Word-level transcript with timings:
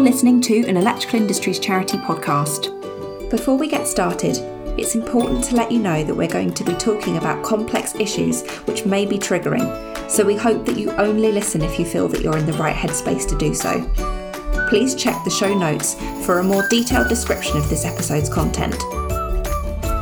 You're 0.00 0.08
listening 0.08 0.40
to 0.40 0.64
an 0.66 0.78
Electrical 0.78 1.20
Industries 1.20 1.58
Charity 1.58 1.98
podcast. 1.98 2.70
Before 3.30 3.58
we 3.58 3.68
get 3.68 3.86
started, 3.86 4.38
it's 4.80 4.94
important 4.94 5.44
to 5.44 5.56
let 5.56 5.70
you 5.70 5.78
know 5.78 6.02
that 6.02 6.14
we're 6.14 6.26
going 6.26 6.54
to 6.54 6.64
be 6.64 6.72
talking 6.72 7.18
about 7.18 7.44
complex 7.44 7.94
issues 7.96 8.48
which 8.60 8.86
may 8.86 9.04
be 9.04 9.18
triggering, 9.18 9.60
so 10.10 10.24
we 10.24 10.36
hope 10.36 10.64
that 10.64 10.78
you 10.78 10.90
only 10.92 11.30
listen 11.30 11.60
if 11.60 11.78
you 11.78 11.84
feel 11.84 12.08
that 12.08 12.22
you're 12.22 12.38
in 12.38 12.46
the 12.46 12.54
right 12.54 12.74
headspace 12.74 13.28
to 13.28 13.36
do 13.36 13.52
so. 13.52 13.86
Please 14.70 14.94
check 14.94 15.22
the 15.22 15.30
show 15.30 15.52
notes 15.52 15.96
for 16.24 16.38
a 16.38 16.44
more 16.44 16.66
detailed 16.70 17.10
description 17.10 17.58
of 17.58 17.68
this 17.68 17.84
episode's 17.84 18.30
content. 18.30 18.82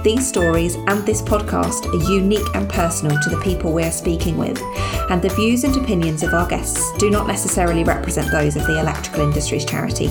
These 0.02 0.28
stories 0.28 0.76
and 0.76 1.04
this 1.04 1.20
podcast 1.20 1.92
are 1.92 2.10
unique 2.10 2.46
and 2.54 2.68
personal 2.68 3.18
to 3.20 3.30
the 3.30 3.40
people 3.40 3.72
we 3.72 3.82
are 3.82 3.90
speaking 3.90 4.36
with, 4.36 4.62
and 5.10 5.20
the 5.20 5.28
views 5.30 5.64
and 5.64 5.76
opinions 5.76 6.22
of 6.22 6.32
our 6.34 6.46
guests 6.48 6.96
do 6.98 7.11
not 7.11 7.26
necessarily 7.26 7.82
represent 7.82 8.30
those 8.30 8.54
of 8.54 8.64
the 8.68 8.79
Electrical 8.79 9.22
Industries 9.22 9.64
Charity. 9.64 10.06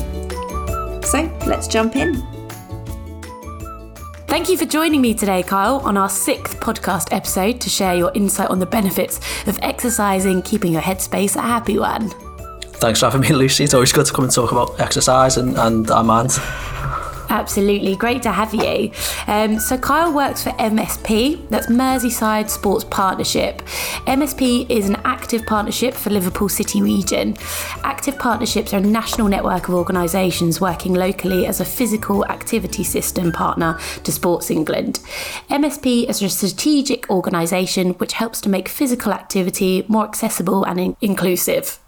So 1.04 1.32
let's 1.48 1.68
jump 1.68 1.96
in. 1.96 2.22
Thank 4.28 4.50
you 4.50 4.58
for 4.58 4.66
joining 4.66 5.00
me 5.02 5.14
today, 5.14 5.42
Kyle, 5.42 5.78
on 5.78 5.96
our 5.96 6.10
sixth 6.10 6.60
podcast 6.60 7.14
episode 7.14 7.62
to 7.62 7.70
share 7.70 7.96
your 7.96 8.12
insight 8.14 8.50
on 8.50 8.60
the 8.60 8.66
benefits 8.66 9.22
of 9.48 9.58
exercising, 9.62 10.42
keeping 10.42 10.74
your 10.74 10.82
headspace 10.82 11.38
a 11.38 11.42
happy 11.42 11.80
one. 11.80 12.10
Thanks 12.60 13.00
for 13.00 13.06
having 13.06 13.22
me, 13.22 13.30
Lucy. 13.30 13.64
It's 13.64 13.74
always 13.74 13.94
good 13.94 14.06
to 14.06 14.14
come 14.14 14.26
and 14.26 14.34
talk 14.34 14.52
about 14.52 14.78
exercise 14.82 15.38
and, 15.38 15.58
and 15.58 15.90
our 15.90 16.04
minds. 16.04 16.40
Absolutely, 17.30 17.96
great 17.96 18.24
to 18.24 18.32
have 18.32 18.54
you. 18.54 18.92
Um, 19.28 19.60
so, 19.60 19.78
Kyle 19.78 20.14
works 20.14 20.44
for 20.44 20.52
MSP, 20.52 21.50
that's 21.50 21.68
Merseyside 21.68 22.50
Sports 22.50 22.86
Partnership. 22.86 23.62
MSP 24.06 24.70
is 24.70 24.88
an 24.88 24.96
active 25.04 25.46
partnership 25.46 25.94
for 25.94 26.10
Liverpool 26.10 26.50
City 26.50 26.82
region. 26.82 27.36
Active 27.84 28.18
partnerships 28.18 28.74
are 28.74 28.78
a 28.78 28.82
national 28.82 29.28
network 29.28 29.68
of 29.68 29.76
organisations 29.76 30.62
working 30.62 30.94
locally 30.94 31.46
as 31.46 31.60
a 31.60 31.66
physical 31.66 32.26
activity 32.26 32.84
system 32.84 33.32
partner 33.32 33.78
to 34.04 34.12
Sports 34.12 34.50
England. 34.50 35.00
MSP 35.50 36.10
is 36.10 36.22
a 36.22 36.30
strategic 36.30 37.10
organisation 37.10 37.92
which 37.96 38.14
helps 38.14 38.40
to 38.42 38.50
make 38.50 38.70
physical 38.70 39.14
activity 39.14 39.84
more 39.88 40.06
accessible 40.06 40.64
and 40.64 40.80
in- 40.80 40.98
inclusive. 41.02 41.80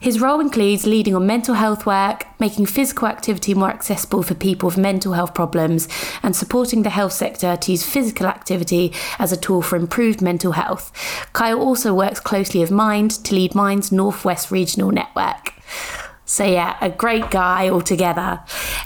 His 0.00 0.20
role 0.20 0.38
includes 0.38 0.86
leading 0.86 1.14
on 1.14 1.26
mental 1.26 1.54
health 1.54 1.84
work, 1.84 2.26
making 2.38 2.66
physical 2.66 3.08
activity 3.08 3.52
more 3.52 3.70
accessible 3.70 4.22
for 4.22 4.34
people 4.34 4.68
with 4.68 4.78
mental 4.78 5.14
health 5.14 5.34
problems, 5.34 5.88
and 6.22 6.36
supporting 6.36 6.82
the 6.82 6.90
health 6.90 7.12
sector 7.12 7.56
to 7.56 7.72
use 7.72 7.84
physical 7.84 8.26
activity 8.26 8.92
as 9.18 9.32
a 9.32 9.36
tool 9.36 9.60
for 9.60 9.76
improved 9.76 10.22
mental 10.22 10.52
health. 10.52 10.92
Kyle 11.32 11.60
also 11.60 11.92
works 11.92 12.20
closely 12.20 12.60
with 12.60 12.70
Mind 12.70 13.10
to 13.24 13.34
lead 13.34 13.56
Mind's 13.56 13.90
Northwest 13.90 14.52
Regional 14.52 14.92
Network. 14.92 15.54
So 16.28 16.44
yeah, 16.44 16.76
a 16.82 16.90
great 16.90 17.30
guy 17.30 17.70
altogether. 17.70 18.40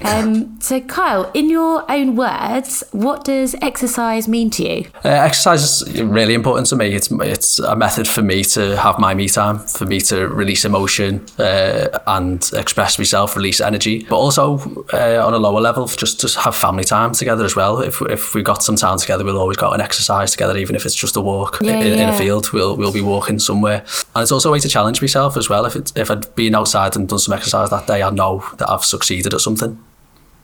Um, 0.05 0.61
so 0.61 0.81
Kyle, 0.81 1.29
in 1.35 1.51
your 1.51 1.85
own 1.91 2.15
words, 2.15 2.85
what 2.93 3.25
does 3.25 3.57
exercise 3.61 4.29
mean 4.29 4.49
to 4.51 4.63
you? 4.63 4.85
Uh, 5.05 5.09
exercise 5.09 5.65
is 5.65 6.03
really 6.03 6.35
important 6.35 6.69
to 6.69 6.77
me. 6.77 6.95
It's 6.95 7.11
it's 7.11 7.59
a 7.59 7.75
method 7.75 8.07
for 8.07 8.23
me 8.23 8.45
to 8.45 8.77
have 8.77 9.01
my 9.01 9.13
me 9.15 9.29
time, 9.29 9.59
for 9.59 9.87
me 9.87 10.01
to 10.03 10.29
release 10.29 10.65
emotion 10.65 11.27
uh, 11.41 11.89
and 12.07 12.49
express 12.55 12.97
myself, 12.97 13.35
release 13.35 13.61
energy, 13.61 14.07
but 14.09 14.19
also 14.19 14.85
uh, 14.93 15.27
on 15.27 15.35
a 15.35 15.39
lower 15.39 15.61
level, 15.61 15.89
just 15.89 16.21
to 16.21 16.41
have 16.41 16.55
family 16.55 16.85
time 16.85 17.13
together 17.13 17.45
as 17.45 17.57
well. 17.57 17.81
If 17.81 18.01
if 18.03 18.35
we 18.37 18.43
got 18.43 18.63
some 18.63 18.77
time 18.77 18.99
together, 18.99 19.25
we'll 19.25 19.39
always 19.39 19.57
go 19.57 19.73
and 19.73 19.83
exercise 19.83 20.31
together, 20.31 20.57
even 20.57 20.77
if 20.77 20.87
it's 20.87 20.95
just 20.95 21.17
a 21.17 21.21
walk 21.21 21.59
Yeah, 21.61 21.81
in, 21.81 21.99
in 21.99 22.09
a 22.09 22.17
field. 22.17 22.53
We'll 22.53 22.77
we'll 22.77 22.93
be 22.93 23.01
walking 23.03 23.41
somewhere, 23.41 23.83
and 24.15 24.23
it's 24.23 24.33
also 24.33 24.51
a 24.51 24.53
way 24.53 24.59
to 24.59 24.69
challenge 24.69 25.01
myself 25.01 25.37
as 25.37 25.49
well. 25.49 25.65
If 25.65 25.77
it's, 25.77 25.93
if 25.97 26.11
I'd 26.11 26.35
been 26.35 26.55
outside 26.55 26.97
and 26.97 27.09
done 27.09 27.19
some 27.19 27.35
exercise 27.35 27.71
that 27.71 27.87
day, 27.87 28.03
I 28.03 28.11
know 28.11 28.45
that 28.59 28.69
I've 28.69 28.85
succeeded 28.85 29.33
at 29.33 29.41
something. 29.41 29.83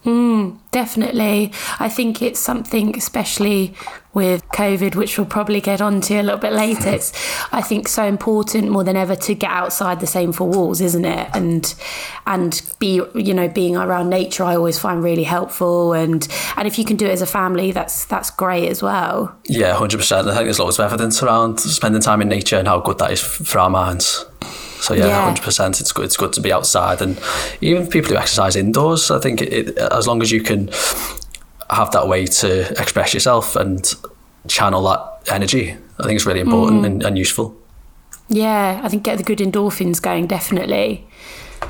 Mm, 0.04 0.58
definitely. 0.70 1.52
I 1.80 1.89
think 1.89 2.23
it's 2.23 2.40
something, 2.40 2.96
especially 2.96 3.74
with 4.14 4.46
COVID, 4.48 4.95
which 4.95 5.18
we'll 5.18 5.27
probably 5.27 5.61
get 5.61 5.80
onto 5.80 6.14
a 6.14 6.23
little 6.23 6.39
bit 6.39 6.52
later. 6.52 6.89
It's, 6.89 7.12
I 7.52 7.62
think, 7.62 7.89
so 7.89 8.05
important 8.05 8.70
more 8.70 8.84
than 8.84 8.96
ever 8.96 9.14
to 9.17 9.34
get 9.34 9.50
outside 9.50 10.00
the 10.00 10.06
same 10.06 10.33
four 10.33 10.48
walls, 10.48 10.80
isn't 10.80 11.05
it? 11.05 11.28
And 11.34 11.74
and 12.27 12.62
be, 12.78 13.02
you 13.14 13.34
know, 13.34 13.48
being 13.48 13.77
around 13.77 14.08
nature, 14.08 14.45
I 14.45 14.56
always 14.56 14.78
find 14.78 15.02
really 15.02 15.24
helpful. 15.24 15.92
And 15.92 16.27
and 16.56 16.67
if 16.67 16.78
you 16.78 16.84
can 16.84 16.96
do 16.96 17.06
it 17.06 17.12
as 17.12 17.23
a 17.23 17.27
family, 17.27 17.73
that's 17.73 18.05
that's 18.06 18.30
great 18.30 18.68
as 18.68 18.83
well. 18.83 19.36
Yeah, 19.48 19.74
hundred 19.74 19.98
percent. 19.98 20.28
I 20.28 20.34
think 20.34 20.44
there's 20.44 20.58
loads 20.58 20.78
of 20.78 20.86
evidence 20.86 21.23
around 21.23 21.58
spending 21.58 22.00
time 22.00 22.23
in 22.23 22.28
nature 22.28 22.56
and 22.56 22.67
how 22.67 22.80
good 22.80 22.98
that 22.98 23.12
is 23.12 23.20
for 23.20 23.58
our 23.58 23.70
minds. 23.70 24.24
So 24.88 24.94
yeah, 24.94 25.06
Yeah. 25.06 25.24
hundred 25.24 25.44
percent. 25.44 25.80
It's 25.80 25.92
good. 25.92 26.06
It's 26.06 26.16
good 26.16 26.32
to 26.32 26.40
be 26.40 26.50
outside, 26.50 27.02
and 27.02 27.20
even 27.60 27.86
people 27.86 28.12
who 28.12 28.16
exercise 28.16 28.56
indoors. 28.56 29.10
I 29.10 29.18
think 29.18 29.42
it, 29.42 29.52
it, 29.52 29.78
as 29.78 30.06
long 30.06 30.22
as 30.22 30.30
you 30.30 30.40
can 30.42 30.70
have 31.68 31.90
that 31.90 32.08
way 32.08 32.24
to 32.24 32.80
express 32.80 33.12
yourself 33.12 33.54
and 33.54 33.94
channel 34.46 34.82
that 34.84 35.30
energy, 35.30 35.76
I 35.98 36.04
think 36.04 36.16
it's 36.16 36.24
really 36.24 36.40
important 36.40 36.82
mm. 36.82 36.86
and, 36.86 37.02
and 37.02 37.18
useful. 37.18 37.54
Yeah, 38.30 38.80
I 38.82 38.88
think 38.88 39.02
get 39.02 39.18
the 39.18 39.24
good 39.24 39.40
endorphins 39.40 40.00
going, 40.00 40.26
definitely. 40.26 41.06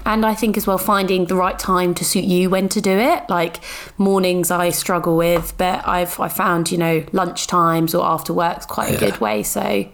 And 0.04 0.24
I 0.24 0.34
think 0.34 0.56
as 0.56 0.66
well 0.66 0.78
finding 0.78 1.26
the 1.26 1.36
right 1.36 1.58
time 1.58 1.94
to 1.94 2.04
suit 2.04 2.24
you 2.24 2.48
when 2.50 2.68
to 2.70 2.80
do 2.80 2.90
it. 2.90 3.28
Like 3.28 3.58
mornings 3.98 4.50
I 4.50 4.70
struggle 4.70 5.16
with, 5.16 5.54
but 5.58 5.86
I've 5.86 6.18
I 6.18 6.28
found, 6.28 6.70
you 6.70 6.78
know, 6.78 7.04
lunch 7.12 7.46
times 7.46 7.94
or 7.94 8.04
after 8.04 8.32
work's 8.32 8.66
quite 8.66 8.90
a 8.90 8.92
Yeah. 8.92 8.98
good 9.00 9.20
way. 9.20 9.42
So 9.42 9.86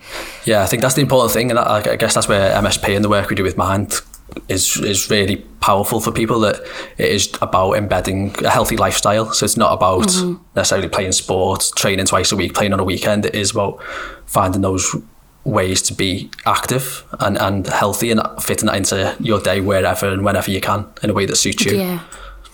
Yeah, 0.44 0.62
I 0.62 0.66
think 0.66 0.82
that's 0.82 0.94
the 0.94 1.02
important 1.02 1.32
thing, 1.32 1.50
and 1.50 1.58
I, 1.58 1.82
I 1.92 1.96
guess 1.96 2.14
that's 2.14 2.28
where 2.28 2.52
MSP 2.54 2.94
and 2.94 3.04
the 3.04 3.08
work 3.08 3.28
we 3.30 3.36
do 3.36 3.42
with 3.42 3.56
Mind 3.56 4.00
is 4.48 4.76
is 4.78 5.10
really 5.10 5.36
powerful 5.60 6.00
for 6.00 6.10
people. 6.10 6.40
That 6.40 6.56
it 6.98 7.10
is 7.10 7.32
about 7.40 7.72
embedding 7.74 8.34
a 8.44 8.50
healthy 8.50 8.76
lifestyle. 8.76 9.32
So 9.32 9.44
it's 9.44 9.56
not 9.56 9.72
about 9.72 10.08
mm-hmm. 10.08 10.42
necessarily 10.54 10.88
playing 10.88 11.12
sport, 11.12 11.70
training 11.76 12.06
twice 12.06 12.32
a 12.32 12.36
week, 12.36 12.54
playing 12.54 12.72
on 12.72 12.80
a 12.80 12.84
weekend. 12.84 13.26
It 13.26 13.34
is 13.34 13.50
about 13.52 13.82
finding 14.26 14.62
those 14.62 14.96
ways 15.44 15.82
to 15.82 15.94
be 15.94 16.30
active 16.46 17.04
and, 17.20 17.36
and 17.38 17.66
healthy 17.66 18.10
and 18.10 18.20
fitting 18.42 18.66
that 18.66 18.76
into 18.76 19.14
your 19.20 19.40
day 19.40 19.60
wherever 19.60 20.08
and 20.08 20.24
whenever 20.24 20.50
you 20.50 20.60
can 20.60 20.86
in 21.02 21.10
a 21.10 21.12
way 21.12 21.26
that 21.26 21.36
suits 21.36 21.64
you. 21.64 21.76
yeah. 21.76 22.00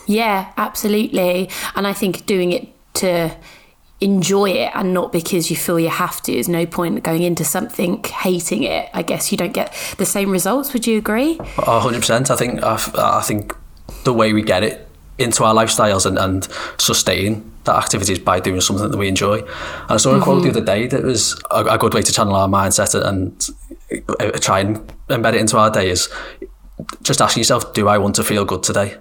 Yeah, 0.07 0.53
absolutely. 0.57 1.49
And 1.77 1.87
I 1.87 1.93
think 1.93 2.27
doing 2.27 2.51
it 2.51 2.69
to 2.95 3.37
enjoy 4.01 4.51
it 4.51 4.73
and 4.75 4.93
not 4.93 5.13
because 5.13 5.51
you 5.51 5.57
feel 5.57 5.79
you 5.79 5.89
have 5.89 6.21
to 6.23 6.33
is 6.33 6.49
no 6.49 6.67
point 6.67 7.03
going 7.05 7.23
into 7.23 7.45
something 7.45 8.03
hating 8.03 8.65
it. 8.65 8.89
I 8.93 9.03
guess 9.03 9.31
you 9.31 9.39
don't 9.39 9.53
get 9.53 9.73
the 9.99 10.07
same 10.07 10.31
results. 10.31 10.73
Would 10.73 10.87
you 10.87 10.99
agree? 10.99 11.39
A 11.59 11.79
hundred 11.79 12.01
percent. 12.01 12.31
I 12.31 12.37
think 12.37 12.63
I, 12.63 12.77
I 12.97 13.23
think 13.23 13.55
the 14.05 14.13
way 14.13 14.33
we 14.33 14.43
get 14.43 14.65
it 14.65 14.89
into 15.21 15.45
our 15.45 15.55
lifestyles 15.55 16.07
and, 16.07 16.19
and 16.19 16.49
sustain 16.79 17.51
that 17.65 17.77
activity 17.77 18.13
is 18.15 18.19
by 18.19 18.41
doing 18.41 18.61
something 18.61 18.91
that 18.91 18.97
we 18.97 19.09
enjoy. 19.09 19.39
And 19.39 19.91
I 19.91 19.97
saw 19.99 20.17
a 20.17 20.21
quote 20.21 20.43
the 20.43 20.51
other 20.51 20.65
day 20.65 20.87
that 20.87 21.03
was 21.05 21.41
a, 21.51 21.65
a 21.65 21.79
good 21.79 21.95
way 21.95 22.03
to 22.03 22.13
channel 22.13 22.35
our 22.35 22.49
mindset 22.49 22.95
and 23.07 23.47
uh, 24.19 24.31
try 24.39 24.61
and 24.61 24.79
embed 25.09 25.35
it 25.35 25.41
into 25.41 25.59
our 25.59 25.71
day 25.71 25.91
is 25.91 26.09
just 27.03 27.21
asking 27.21 27.43
yourself, 27.43 27.75
do 27.75 27.89
I 27.89 27.99
want 27.99 28.15
to 28.17 28.25
feel 28.25 28.45
good 28.45 28.63
today? 28.63 28.97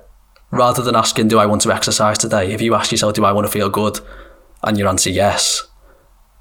Rather 0.51 0.81
than 0.81 0.95
asking, 0.95 1.29
do 1.29 1.39
I 1.39 1.45
want 1.45 1.61
to 1.61 1.71
exercise 1.71 2.17
today? 2.17 2.51
If 2.51 2.61
you 2.61 2.75
ask 2.75 2.91
yourself, 2.91 3.13
do 3.13 3.23
I 3.23 3.31
want 3.31 3.47
to 3.47 3.51
feel 3.51 3.69
good? 3.69 3.99
And 4.63 4.77
your 4.77 4.89
answer 4.89 5.09
yes, 5.09 5.63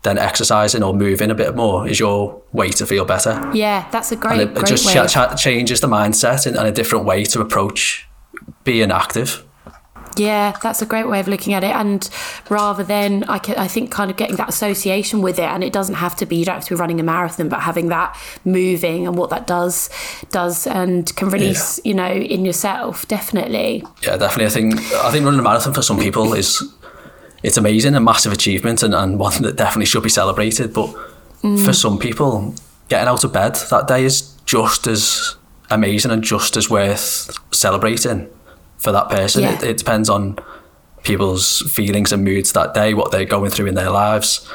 then 0.02 0.18
exercising 0.18 0.82
or 0.82 0.94
moving 0.94 1.30
a 1.30 1.34
bit 1.34 1.54
more 1.54 1.86
is 1.86 2.00
your 2.00 2.42
way 2.52 2.70
to 2.70 2.86
feel 2.86 3.04
better 3.04 3.50
Yeah, 3.52 3.88
that's 3.90 4.12
a 4.12 4.16
great, 4.16 4.32
and 4.32 4.40
it, 4.40 4.48
it 4.50 4.54
great 4.54 4.66
just 4.66 4.92
cha- 4.92 5.32
of- 5.32 5.38
changes 5.38 5.80
the 5.80 5.88
mindset 5.88 6.46
and, 6.46 6.56
and 6.56 6.66
a 6.66 6.72
different 6.72 7.04
way 7.04 7.24
to 7.24 7.40
approach 7.40 8.06
being 8.64 8.90
active. 8.90 9.44
Yeah, 10.18 10.56
that's 10.62 10.82
a 10.82 10.86
great 10.86 11.08
way 11.08 11.20
of 11.20 11.28
looking 11.28 11.54
at 11.54 11.62
it. 11.62 11.74
And 11.74 12.08
rather 12.50 12.82
than, 12.82 13.24
I, 13.24 13.38
ca- 13.38 13.54
I 13.56 13.68
think, 13.68 13.90
kind 13.90 14.10
of 14.10 14.16
getting 14.16 14.36
that 14.36 14.48
association 14.48 15.22
with 15.22 15.38
it, 15.38 15.44
and 15.44 15.62
it 15.62 15.72
doesn't 15.72 15.96
have 15.96 16.16
to 16.16 16.26
be, 16.26 16.36
you 16.36 16.44
don't 16.44 16.56
have 16.56 16.64
to 16.64 16.74
be 16.74 16.78
running 16.78 17.00
a 17.00 17.02
marathon, 17.02 17.48
but 17.48 17.60
having 17.60 17.88
that 17.88 18.18
moving 18.44 19.06
and 19.06 19.16
what 19.16 19.30
that 19.30 19.46
does, 19.46 19.88
does 20.30 20.66
and 20.66 21.14
can 21.16 21.30
release, 21.30 21.80
you 21.84 21.94
know, 21.94 22.10
in 22.10 22.44
yourself, 22.44 23.06
definitely. 23.08 23.84
Yeah, 24.02 24.16
definitely. 24.16 24.46
I 24.46 24.48
think 24.48 24.74
I 24.94 25.10
think 25.10 25.24
running 25.24 25.40
a 25.40 25.42
marathon 25.42 25.72
for 25.72 25.82
some 25.82 25.98
people 25.98 26.34
is 26.34 26.62
it's 27.42 27.56
amazing, 27.56 27.94
a 27.94 28.00
massive 28.00 28.32
achievement, 28.32 28.82
and, 28.82 28.94
and 28.94 29.18
one 29.18 29.42
that 29.42 29.56
definitely 29.56 29.86
should 29.86 30.02
be 30.02 30.08
celebrated. 30.08 30.74
But 30.74 30.94
mm. 31.42 31.64
for 31.64 31.72
some 31.72 31.98
people, 31.98 32.54
getting 32.88 33.08
out 33.08 33.24
of 33.24 33.32
bed 33.32 33.54
that 33.70 33.86
day 33.86 34.04
is 34.04 34.34
just 34.44 34.86
as 34.86 35.36
amazing 35.70 36.10
and 36.10 36.22
just 36.22 36.56
as 36.56 36.70
worth 36.70 37.30
celebrating 37.52 38.28
for 38.78 38.92
that 38.92 39.10
person. 39.10 39.42
Yeah. 39.42 39.54
It, 39.56 39.62
it 39.62 39.78
depends 39.78 40.08
on 40.08 40.38
people's 41.02 41.60
feelings 41.70 42.12
and 42.12 42.24
moods 42.24 42.52
that 42.52 42.74
day, 42.74 42.94
what 42.94 43.10
they're 43.10 43.24
going 43.24 43.50
through 43.50 43.66
in 43.66 43.74
their 43.74 43.90
lives. 43.90 44.48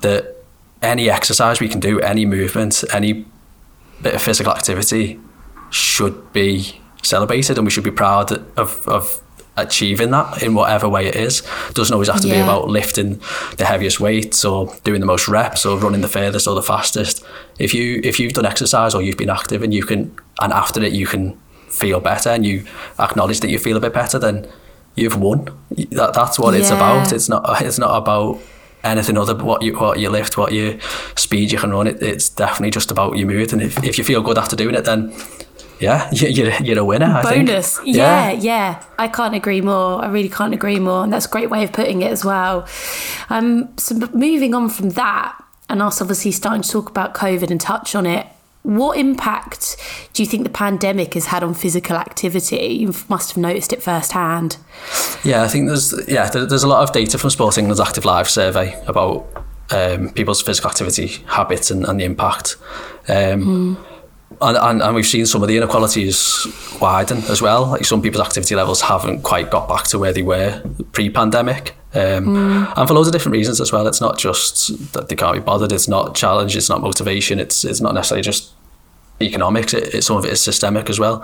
That 0.00 0.36
any 0.80 1.10
exercise 1.10 1.60
we 1.60 1.68
can 1.68 1.80
do, 1.80 2.00
any 2.00 2.26
movement, 2.26 2.84
any 2.92 3.24
bit 4.00 4.14
of 4.14 4.22
physical 4.22 4.52
activity 4.52 5.20
should 5.70 6.32
be 6.32 6.80
celebrated 7.02 7.56
and 7.56 7.66
we 7.66 7.70
should 7.70 7.84
be 7.84 7.90
proud 7.90 8.32
of, 8.58 8.86
of 8.88 9.22
achieving 9.56 10.10
that 10.10 10.42
in 10.42 10.54
whatever 10.54 10.88
way 10.88 11.06
it 11.06 11.16
is. 11.16 11.42
It 11.68 11.74
doesn't 11.74 11.92
always 11.92 12.08
have 12.08 12.20
to 12.22 12.28
be 12.28 12.36
about 12.36 12.68
lifting 12.68 13.20
the 13.58 13.64
heaviest 13.66 14.00
weights 14.00 14.44
or 14.44 14.74
doing 14.84 15.00
the 15.00 15.06
most 15.06 15.28
reps 15.28 15.66
or 15.66 15.78
running 15.78 16.00
the 16.00 16.08
furthest 16.08 16.46
or 16.46 16.54
the 16.54 16.62
fastest. 16.62 17.24
If 17.58 17.74
you 17.74 18.00
if 18.02 18.18
you've 18.18 18.32
done 18.32 18.46
exercise 18.46 18.94
or 18.94 19.02
you've 19.02 19.18
been 19.18 19.30
active 19.30 19.62
and 19.62 19.74
you 19.74 19.84
can 19.84 20.16
and 20.40 20.52
after 20.52 20.82
it 20.82 20.92
you 20.92 21.06
can 21.06 21.38
feel 21.72 22.00
better 22.00 22.30
and 22.30 22.44
you 22.44 22.64
acknowledge 22.98 23.40
that 23.40 23.50
you 23.50 23.58
feel 23.58 23.76
a 23.76 23.80
bit 23.80 23.92
better, 23.94 24.18
then 24.18 24.46
you've 24.94 25.16
won. 25.18 25.46
That, 25.90 26.12
that's 26.14 26.38
what 26.38 26.54
it's 26.54 26.70
about. 26.76 27.12
It's 27.12 27.28
not 27.28 27.62
it's 27.62 27.78
not 27.78 27.96
about 27.96 28.38
anything 28.84 29.16
other 29.16 29.32
but 29.34 29.46
what 29.46 29.62
you 29.62 29.78
what 29.78 29.98
you 29.98 30.10
lift, 30.10 30.36
what 30.36 30.52
you 30.52 30.78
speed 31.16 31.50
you 31.52 31.58
can 31.58 31.70
run. 31.70 31.86
It, 31.86 32.02
it's 32.02 32.28
definitely 32.28 32.70
just 32.70 32.90
about 32.90 33.16
your 33.16 33.26
mood. 33.28 33.52
And 33.52 33.62
if, 33.62 33.82
if 33.84 33.96
you 33.98 34.04
feel 34.04 34.22
good 34.22 34.38
after 34.38 34.56
doing 34.56 34.74
it, 34.74 34.84
then 34.84 35.12
yeah, 35.80 36.08
you- 36.12 36.28
you're, 36.28 36.52
you're 36.62 36.78
a 36.78 36.84
winner. 36.84 37.06
I 37.06 37.22
think. 37.22 37.46
Bonus. 37.48 37.80
Yeah, 37.84 38.30
yeah, 38.32 38.84
I 38.98 39.08
can't 39.08 39.34
agree 39.34 39.60
more. 39.60 40.02
I 40.04 40.08
really 40.08 40.28
can't 40.28 40.54
agree 40.54 40.78
more. 40.78 41.02
And 41.04 41.12
that's 41.12 41.26
a 41.26 41.28
great 41.30 41.50
way 41.50 41.64
of 41.64 41.72
putting 41.72 42.02
it 42.02 42.12
as 42.12 42.24
well. 42.24 42.68
Um, 43.30 43.72
so 43.78 43.94
moving 44.14 44.54
on 44.54 44.68
from 44.68 44.90
that, 44.90 45.38
and 45.68 45.80
us 45.80 46.00
obviously 46.02 46.32
starting 46.32 46.62
to 46.62 46.68
talk 46.70 46.88
about 46.90 47.14
COVID 47.14 47.50
and 47.50 47.60
touch 47.60 47.94
on 47.94 48.04
it. 48.06 48.26
What 48.62 48.96
impact 48.96 49.76
do 50.12 50.22
you 50.22 50.28
think 50.28 50.44
the 50.44 50.50
pandemic 50.50 51.14
has 51.14 51.26
had 51.26 51.42
on 51.42 51.52
physical 51.52 51.96
activity? 51.96 52.66
You 52.66 52.94
must 53.08 53.30
have 53.30 53.36
noticed 53.36 53.72
it 53.72 53.82
firsthand. 53.82 54.56
Yeah, 55.24 55.42
I 55.42 55.48
think 55.48 55.66
there's 55.66 55.92
yeah 56.08 56.30
there, 56.30 56.46
there's 56.46 56.62
a 56.62 56.68
lot 56.68 56.82
of 56.82 56.92
data 56.92 57.18
from 57.18 57.30
Sports 57.30 57.58
England's 57.58 57.80
Active 57.80 58.04
Life 58.04 58.28
survey 58.28 58.80
about 58.86 59.26
um, 59.70 60.10
people's 60.10 60.42
physical 60.42 60.70
activity 60.70 61.08
habits 61.26 61.70
and, 61.70 61.84
and 61.84 61.98
the 61.98 62.04
impact. 62.04 62.56
Um, 63.08 63.84
and, 64.40 64.56
and, 64.56 64.82
and 64.82 64.94
we've 64.94 65.06
seen 65.06 65.26
some 65.26 65.42
of 65.42 65.48
the 65.48 65.56
inequalities 65.56 66.46
widen 66.80 67.18
as 67.28 67.42
well. 67.42 67.66
Like 67.66 67.84
some 67.84 68.02
people's 68.02 68.26
activity 68.26 68.54
levels 68.54 68.80
haven't 68.80 69.22
quite 69.22 69.50
got 69.50 69.68
back 69.68 69.84
to 69.88 69.98
where 69.98 70.12
they 70.12 70.22
were 70.22 70.62
pre-pandemic. 70.92 71.74
Um, 71.94 72.66
And 72.76 72.88
for 72.88 72.94
loads 72.94 73.08
of 73.08 73.12
different 73.12 73.34
reasons 73.34 73.60
as 73.60 73.72
well. 73.72 73.86
It's 73.86 74.00
not 74.00 74.18
just 74.18 74.92
that 74.92 75.08
they 75.08 75.16
can't 75.16 75.34
be 75.34 75.40
bothered. 75.40 75.72
It's 75.72 75.88
not 75.88 76.14
challenge. 76.14 76.56
It's 76.56 76.68
not 76.68 76.80
motivation. 76.80 77.38
It's 77.38 77.64
it's 77.64 77.80
not 77.80 77.94
necessarily 77.94 78.22
just 78.22 78.52
economics. 79.20 79.74
It, 79.74 79.94
it, 79.94 80.04
some 80.04 80.16
of 80.16 80.24
it 80.24 80.32
is 80.32 80.42
systemic 80.42 80.88
as 80.90 80.98
well. 80.98 81.22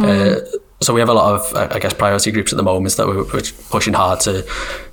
Uh, 0.00 0.36
so 0.82 0.94
we 0.94 1.00
have 1.00 1.10
a 1.10 1.14
lot 1.14 1.34
of, 1.34 1.54
I 1.76 1.78
guess, 1.78 1.92
priority 1.92 2.30
groups 2.32 2.52
at 2.54 2.56
the 2.56 2.62
moment 2.62 2.96
that 2.96 3.06
we're, 3.06 3.24
we're 3.24 3.42
pushing 3.68 3.92
hard 3.92 4.20
to 4.20 4.42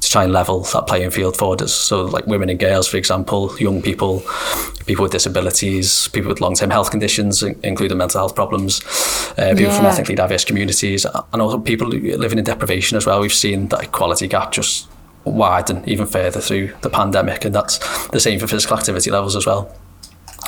to 0.02 0.10
try 0.10 0.24
and 0.26 0.34
level 0.34 0.60
that 0.74 0.86
playing 0.88 1.12
field 1.12 1.38
for 1.38 1.56
us. 1.64 1.74
So 1.74 2.04
like 2.04 2.28
women 2.28 2.50
and 2.50 2.60
girls, 2.60 2.88
for 2.90 2.98
example, 2.98 3.56
young 3.60 3.82
people, 3.82 4.22
people 4.86 5.04
with 5.04 5.14
disabilities, 5.14 6.10
people 6.10 6.30
with 6.30 6.42
long-term 6.42 6.72
health 6.72 6.92
conditions, 6.92 7.42
including 7.64 7.98
mental 7.98 8.20
health 8.20 8.36
problems, 8.36 8.82
uh, 9.38 9.54
people 9.56 9.72
from 9.74 9.86
Yeah. 9.86 9.92
ethnically 9.92 10.16
diverse 10.16 10.44
communities, 10.46 11.06
and 11.32 11.42
also 11.42 11.58
people 11.60 11.88
living 11.88 12.38
in 12.40 12.44
deprivation 12.44 12.98
as 12.98 13.06
well. 13.06 13.22
We've 13.22 13.34
seen 13.34 13.70
that 13.70 13.84
equality 13.84 14.28
gap 14.28 14.52
just 14.52 14.88
widen 15.32 15.84
even 15.88 16.06
further 16.06 16.40
through 16.42 16.74
the 16.82 16.90
pandemic, 16.90 17.46
and 17.46 17.54
that's 17.54 17.80
the 18.10 18.20
same 18.20 18.40
for 18.40 18.48
physical 18.48 18.78
activity 18.78 19.12
levels 19.12 19.36
as 19.36 19.46
well. 19.46 19.76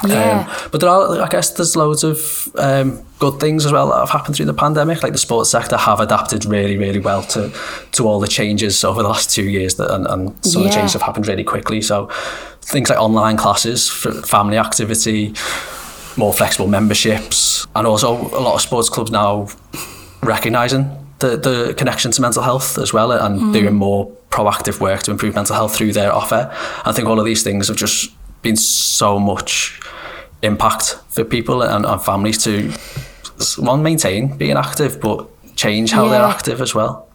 Yeah. 0.08 0.48
Um, 0.48 0.70
but 0.72 0.82
there 0.82 0.90
are, 0.90 1.22
I 1.22 1.28
guess, 1.28 1.52
there's 1.52 1.76
loads 1.76 2.04
of 2.04 2.48
um, 2.56 3.04
good 3.20 3.40
things 3.40 3.66
as 3.66 3.72
well 3.72 3.90
that 3.90 3.98
have 3.98 4.10
happened 4.10 4.36
through 4.36 4.46
the 4.46 4.54
pandemic. 4.54 5.04
Like 5.04 5.12
the 5.12 5.18
sports 5.18 5.50
sector 5.50 5.78
have 5.78 6.00
adapted 6.00 6.46
really, 6.46 6.78
really 6.78 7.00
well 7.00 7.24
to 7.24 7.52
to 7.92 8.08
all 8.08 8.20
the 8.20 8.28
changes 8.28 8.84
over 8.84 9.02
the 9.04 9.10
last 9.10 9.30
two 9.30 9.44
years, 9.44 9.76
that, 9.76 9.94
and, 9.94 10.08
and 10.08 10.46
some 10.46 10.62
of 10.62 10.70
the 10.70 10.74
changes 10.74 10.94
have 10.94 11.02
happened 11.02 11.28
really 11.28 11.44
quickly. 11.44 11.82
So 11.82 12.10
things 12.62 12.90
like 12.90 13.00
online 13.00 13.36
classes 13.36 13.90
for 13.90 14.12
family 14.22 14.58
activity, 14.58 15.34
more 16.16 16.34
flexible 16.34 16.68
memberships, 16.68 17.68
and 17.76 17.86
also 17.86 18.14
a 18.14 18.42
lot 18.42 18.56
of 18.56 18.62
sports 18.62 18.90
clubs 18.90 19.12
now 19.12 19.50
recognising 20.22 20.99
the, 21.20 21.38
the 21.38 21.74
connection 21.78 22.12
to 22.12 22.22
mental 22.22 22.44
health 22.44 22.78
as 22.78 22.94
well 22.94 23.12
and 23.12 23.40
mm. 23.40 23.54
doing 23.54 23.76
more 23.76 24.12
proactive 24.30 24.80
work 24.80 25.04
to 25.04 25.12
improve 25.12 25.36
mental 25.36 25.56
health 25.56 25.76
through 25.76 25.94
their 25.94 26.14
offer. 26.14 26.54
I 26.86 26.92
think 26.92 27.08
all 27.08 27.20
of 27.20 27.26
these 27.26 27.44
things 27.44 27.68
have 27.68 27.78
just 27.78 28.12
been 28.42 28.56
so 28.56 29.20
much 29.20 29.80
impact 30.42 30.98
for 31.10 31.24
people 31.24 31.62
and, 31.62 31.86
and 31.86 32.02
families 32.02 32.44
to 32.44 32.72
one 33.62 33.84
maintain 33.84 34.38
being 34.38 34.58
active 34.58 35.00
but 35.02 35.28
change 35.56 35.92
how 35.92 36.08
they're 36.08 36.24
active 36.24 36.62
as 36.62 36.74
well. 36.74 37.09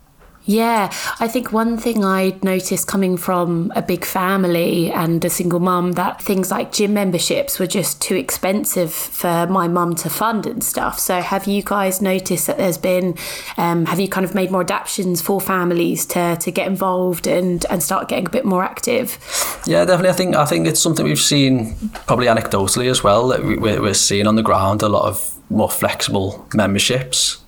Yeah, 0.47 0.93
I 1.21 1.29
think 1.29 1.53
one 1.53 1.79
thing 1.79 2.05
I 2.05 2.37
noticed 2.43 2.87
coming 2.87 3.17
from 3.17 3.73
a 3.75 3.81
big 3.81 4.05
family 4.05 4.93
and 4.93 5.25
a 5.25 5.31
single 5.31 5.61
mum 5.61 5.93
that 5.93 6.21
things 6.21 6.51
like 6.51 6.71
gym 6.71 6.93
memberships 6.93 7.59
were 7.59 7.67
just 7.67 8.03
too 8.03 8.15
expensive 8.15 8.93
for 8.93 9.47
my 9.47 9.69
mum 9.69 9.95
to 9.97 10.11
fund 10.11 10.45
and 10.45 10.63
stuff. 10.63 10.99
So, 10.99 11.23
have 11.23 11.47
you 11.47 11.63
guys 11.63 12.03
noticed 12.03 12.47
that 12.47 12.59
there's 12.59 12.77
been, 12.77 13.17
um, 13.57 13.87
have 13.87 13.99
you 13.99 14.09
kind 14.09 14.27
of 14.27 14.35
made 14.35 14.51
more 14.51 14.61
adaptations 14.61 15.23
for 15.23 15.41
families 15.41 16.05
to, 16.07 16.37
to 16.37 16.51
get 16.51 16.67
involved 16.67 17.27
and, 17.27 17.65
and 17.71 17.83
start 17.83 18.09
getting 18.09 18.27
a 18.27 18.31
bit 18.31 18.45
more 18.45 18.63
active? 18.63 19.19
Yeah, 19.67 19.87
definitely. 19.87 20.11
I 20.11 20.13
think 20.13 20.37
I 20.37 20.45
think 20.45 20.67
it's 20.67 20.81
something 20.81 21.07
we've 21.07 21.19
seen 21.19 21.75
probably 22.07 22.27
anecdotally 22.27 22.91
as 22.91 23.03
well. 23.03 23.29
That 23.29 23.43
we, 23.45 23.57
we're, 23.57 23.81
we're 23.81 23.95
seeing 23.95 24.27
on 24.27 24.37
the 24.37 24.43
ground 24.43 24.83
a 24.83 24.91
lot 24.91 25.09
of 25.09 25.39
more 25.49 25.71
flexible 25.71 26.47
memberships 26.53 27.39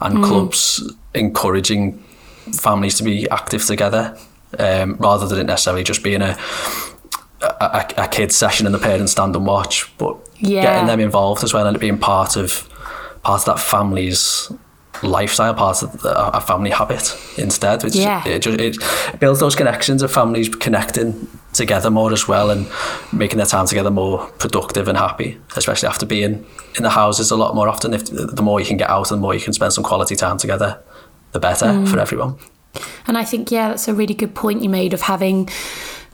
and 0.00 0.22
clubs 0.22 0.82
encouraging 1.14 2.02
families 2.52 2.96
to 2.96 3.02
be 3.04 3.28
active 3.30 3.64
together 3.64 4.16
um, 4.58 4.96
rather 4.98 5.26
than 5.26 5.38
it 5.38 5.44
necessarily 5.44 5.82
just 5.84 6.02
being 6.02 6.22
a 6.22 6.36
a, 7.40 7.84
a 7.96 8.08
kids 8.08 8.36
session 8.36 8.66
and 8.66 8.74
the 8.74 8.78
parents 8.78 9.12
stand 9.12 9.34
and 9.34 9.44
watch, 9.46 9.90
but 9.98 10.16
Yeah. 10.38 10.62
getting 10.62 10.86
them 10.86 11.00
involved 11.00 11.42
as 11.42 11.52
well 11.52 11.66
and 11.66 11.76
it 11.76 11.80
being 11.80 11.98
part 11.98 12.36
of 12.36 12.68
part 13.24 13.40
of 13.40 13.44
that 13.46 13.58
family's 13.60 14.50
lifestyle, 15.02 15.52
part 15.54 15.82
of 15.82 16.02
the, 16.02 16.36
a 16.36 16.40
family 16.40 16.70
habit 16.70 17.16
instead. 17.36 17.82
Which 17.82 17.96
Yeah. 17.96 18.22
it, 18.26 18.40
just, 18.42 18.60
it 18.60 18.76
builds 19.20 19.40
those 19.40 19.56
connections 19.56 20.02
of 20.02 20.12
families 20.12 20.48
connecting 20.48 21.26
together 21.52 21.90
more 21.90 22.12
as 22.12 22.28
well 22.28 22.50
and 22.50 22.66
making 23.12 23.38
their 23.38 23.46
time 23.46 23.66
together 23.66 23.90
more 23.90 24.26
productive 24.38 24.86
and 24.88 24.96
happy, 24.96 25.38
especially 25.56 25.88
after 25.88 26.06
being 26.06 26.46
in 26.76 26.82
the 26.84 26.90
houses 26.90 27.30
a 27.32 27.36
lot 27.36 27.54
more 27.56 27.68
often. 27.68 27.92
If 27.92 28.04
the 28.06 28.42
more 28.42 28.60
you 28.60 28.66
can 28.66 28.76
get 28.76 28.88
out 28.90 29.10
and 29.10 29.18
the 29.18 29.22
more 29.22 29.34
you 29.34 29.40
can 29.40 29.52
spend 29.52 29.72
some 29.72 29.82
quality 29.84 30.14
time 30.14 30.38
together, 30.38 30.78
the 31.32 31.40
better 31.40 31.66
mm. 31.66 31.88
for 31.88 31.98
everyone. 31.98 32.36
And 33.06 33.18
I 33.18 33.24
think, 33.24 33.50
yeah, 33.50 33.68
that's 33.68 33.88
a 33.88 33.94
really 33.94 34.14
good 34.14 34.34
point 34.34 34.62
you 34.62 34.68
made 34.68 34.94
of 34.94 35.02
having 35.02 35.48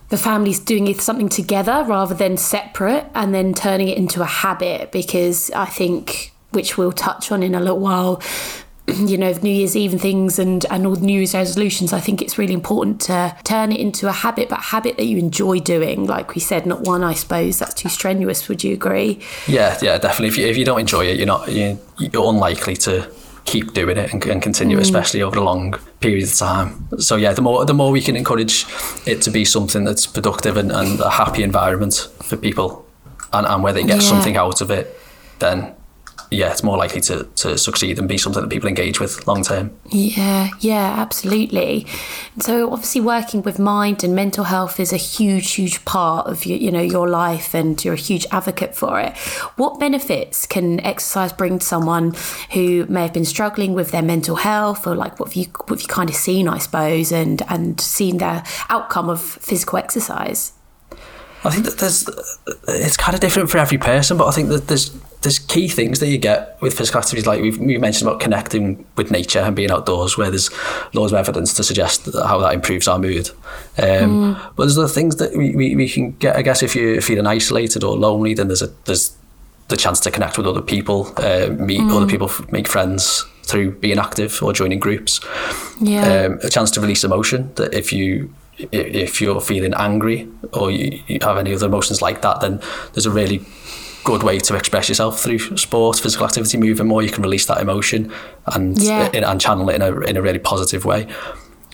the 0.08 0.16
families 0.16 0.58
doing 0.58 0.92
something 0.98 1.28
together 1.28 1.84
rather 1.86 2.14
than 2.14 2.36
separate 2.36 3.06
and 3.14 3.34
then 3.34 3.52
turning 3.52 3.88
it 3.88 3.98
into 3.98 4.22
a 4.22 4.26
habit 4.26 4.90
because 4.90 5.50
I 5.50 5.66
think, 5.66 6.32
which 6.50 6.78
we'll 6.78 6.92
touch 6.92 7.30
on 7.30 7.42
in 7.42 7.54
a 7.54 7.60
little 7.60 7.78
while, 7.78 8.22
you 8.86 9.18
know, 9.18 9.32
New 9.42 9.50
Year's 9.50 9.76
Eve 9.76 9.92
and 9.92 10.00
things 10.00 10.38
and, 10.38 10.64
and 10.70 10.86
all 10.86 10.96
the 10.96 11.04
New 11.04 11.18
Year's 11.18 11.34
resolutions, 11.34 11.92
I 11.92 12.00
think 12.00 12.22
it's 12.22 12.38
really 12.38 12.54
important 12.54 13.02
to 13.02 13.36
turn 13.44 13.70
it 13.70 13.80
into 13.80 14.08
a 14.08 14.12
habit, 14.12 14.48
but 14.48 14.60
a 14.60 14.62
habit 14.62 14.96
that 14.96 15.04
you 15.04 15.18
enjoy 15.18 15.60
doing. 15.60 16.06
Like 16.06 16.34
we 16.34 16.40
said, 16.40 16.64
not 16.64 16.82
one, 16.82 17.04
I 17.04 17.12
suppose, 17.12 17.58
that's 17.58 17.74
too 17.74 17.90
strenuous. 17.90 18.48
Would 18.48 18.64
you 18.64 18.72
agree? 18.72 19.20
Yeah, 19.46 19.78
yeah, 19.82 19.98
definitely. 19.98 20.28
If 20.28 20.38
you, 20.38 20.46
if 20.46 20.56
you 20.56 20.64
don't 20.64 20.80
enjoy 20.80 21.04
it, 21.04 21.18
you're 21.18 21.26
not 21.26 21.52
you, 21.52 21.78
you're 21.98 22.30
unlikely 22.30 22.76
to 22.76 23.12
keep 23.52 23.72
doing 23.72 23.96
it 23.96 24.12
and, 24.12 24.24
and 24.26 24.42
continue, 24.42 24.76
mm. 24.78 24.82
especially 24.82 25.22
over 25.22 25.38
a 25.38 25.44
long 25.44 25.74
period 26.00 26.24
of 26.28 26.34
time. 26.34 26.68
So 26.98 27.16
yeah, 27.16 27.32
the 27.34 27.42
more 27.42 27.64
the 27.64 27.74
more 27.74 27.90
we 27.90 28.00
can 28.00 28.16
encourage 28.16 28.66
it 29.06 29.22
to 29.22 29.30
be 29.30 29.44
something 29.44 29.86
that's 29.86 30.06
productive 30.06 30.56
and, 30.60 30.70
and 30.72 31.00
a 31.00 31.10
happy 31.10 31.42
environment 31.42 31.94
for 32.28 32.36
people, 32.36 32.70
and, 33.32 33.46
and 33.46 33.62
where 33.62 33.72
they 33.72 33.82
get 33.82 34.02
Yeah. 34.02 34.10
something 34.12 34.36
out 34.36 34.60
of 34.60 34.70
it, 34.70 34.86
then 35.38 35.74
yeah, 36.30 36.50
it's 36.50 36.62
more 36.62 36.76
likely 36.76 37.00
to, 37.02 37.24
to 37.36 37.56
succeed 37.56 37.98
and 37.98 38.08
be 38.08 38.18
something 38.18 38.42
that 38.42 38.48
people 38.48 38.68
engage 38.68 39.00
with 39.00 39.26
long 39.26 39.42
term. 39.42 39.70
Yeah, 39.86 40.50
yeah, 40.60 40.94
absolutely. 40.98 41.86
So 42.38 42.70
obviously 42.70 43.00
working 43.00 43.42
with 43.42 43.58
mind 43.58 44.04
and 44.04 44.14
mental 44.14 44.44
health 44.44 44.78
is 44.78 44.92
a 44.92 44.96
huge, 44.96 45.52
huge 45.52 45.84
part 45.84 46.26
of 46.26 46.44
your, 46.44 46.58
you 46.58 46.70
know, 46.70 46.82
your 46.82 47.08
life 47.08 47.54
and 47.54 47.82
you're 47.82 47.94
a 47.94 47.98
huge 47.98 48.26
advocate 48.30 48.74
for 48.74 49.00
it. 49.00 49.16
What 49.56 49.80
benefits 49.80 50.46
can 50.46 50.80
exercise 50.80 51.32
bring 51.32 51.58
to 51.60 51.66
someone 51.66 52.14
who 52.52 52.84
may 52.86 53.02
have 53.02 53.12
been 53.12 53.24
struggling 53.24 53.72
with 53.72 53.90
their 53.90 54.02
mental 54.02 54.36
health 54.36 54.86
or 54.86 54.94
like 54.94 55.18
what 55.18 55.30
have 55.30 55.36
you 55.36 55.46
what 55.66 55.70
have 55.70 55.82
you 55.82 55.88
kind 55.88 56.10
of 56.10 56.16
seen, 56.16 56.48
I 56.48 56.58
suppose, 56.58 57.10
and 57.10 57.42
and 57.48 57.80
seen 57.80 58.18
the 58.18 58.46
outcome 58.68 59.08
of 59.08 59.20
physical 59.20 59.78
exercise? 59.78 60.52
I 61.44 61.50
think 61.50 61.64
that 61.66 61.78
there's 61.78 62.08
it's 62.66 62.96
kind 62.96 63.14
of 63.14 63.20
different 63.20 63.50
for 63.50 63.58
every 63.58 63.78
person, 63.78 64.18
but 64.18 64.26
I 64.26 64.32
think 64.32 64.48
that 64.48 64.66
there's 64.68 64.90
there's 65.22 65.38
key 65.38 65.66
things 65.68 65.98
that 65.98 66.06
you 66.08 66.18
get 66.18 66.56
with 66.62 66.76
physical 66.78 67.00
activities, 67.00 67.26
like 67.26 67.40
we've 67.42 67.58
we 67.58 67.76
mentioned 67.78 68.08
about 68.08 68.20
connecting 68.20 68.86
with 68.96 69.10
nature 69.10 69.40
and 69.40 69.56
being 69.56 69.70
outdoors, 69.70 70.16
where 70.16 70.30
there's 70.30 70.48
loads 70.94 71.12
of 71.12 71.18
evidence 71.18 71.52
to 71.54 71.62
suggest 71.64 72.04
that- 72.04 72.26
how 72.26 72.38
that 72.38 72.54
improves 72.54 72.86
our 72.86 72.98
mood. 72.98 73.30
Um, 73.82 74.36
But 74.56 74.64
there's 74.64 74.78
other 74.78 74.88
things 74.88 75.16
that 75.16 75.36
we, 75.36 75.54
we, 75.56 75.74
we 75.76 75.88
can 75.88 76.12
get. 76.18 76.36
I 76.36 76.42
guess 76.42 76.62
if 76.62 76.74
you're 76.76 77.00
feeling 77.00 77.26
isolated 77.26 77.82
or 77.84 77.96
lonely, 77.96 78.34
then 78.34 78.46
there's 78.48 78.62
a 78.62 78.70
there's 78.84 79.12
the 79.68 79.76
chance 79.76 80.00
to 80.00 80.10
connect 80.10 80.38
with 80.38 80.46
other 80.46 80.62
people, 80.62 81.12
uh, 81.18 81.48
meet 81.58 81.82
other 81.92 82.06
people, 82.06 82.30
make 82.50 82.66
friends 82.68 83.26
through 83.42 83.72
being 83.72 83.98
active 83.98 84.42
or 84.42 84.52
joining 84.52 84.78
groups 84.78 85.20
Yeah. 85.80 86.26
um, 86.26 86.38
a 86.42 86.48
chance 86.48 86.70
to 86.72 86.80
release 86.80 87.02
emotion. 87.04 87.50
That 87.56 87.74
if 87.74 87.92
you 87.92 88.30
if 88.72 89.20
you're 89.20 89.40
feeling 89.40 89.74
angry 89.74 90.26
or 90.52 90.70
you, 90.70 91.00
you 91.06 91.18
have 91.22 91.38
any 91.38 91.54
other 91.54 91.66
emotions 91.66 92.00
like 92.02 92.22
that, 92.22 92.40
then 92.40 92.60
there's 92.92 93.06
a 93.06 93.10
really 93.10 93.40
good 94.10 94.22
way 94.28 94.38
to 94.48 94.52
express 94.60 94.88
yourself 94.88 95.20
through 95.22 95.40
sport, 95.56 95.98
physical 96.04 96.26
activity, 96.26 96.56
moving 96.58 96.86
more. 96.88 97.02
You 97.02 97.10
can 97.16 97.22
release 97.28 97.46
that 97.46 97.60
emotion 97.66 98.00
and 98.54 98.76
Yeah. 98.90 99.10
and 99.30 99.40
channel 99.40 99.68
it 99.70 99.74
in 99.78 99.82
a 99.82 99.90
in 100.10 100.16
a 100.16 100.22
really 100.22 100.38
positive 100.52 100.82
way. 100.92 101.06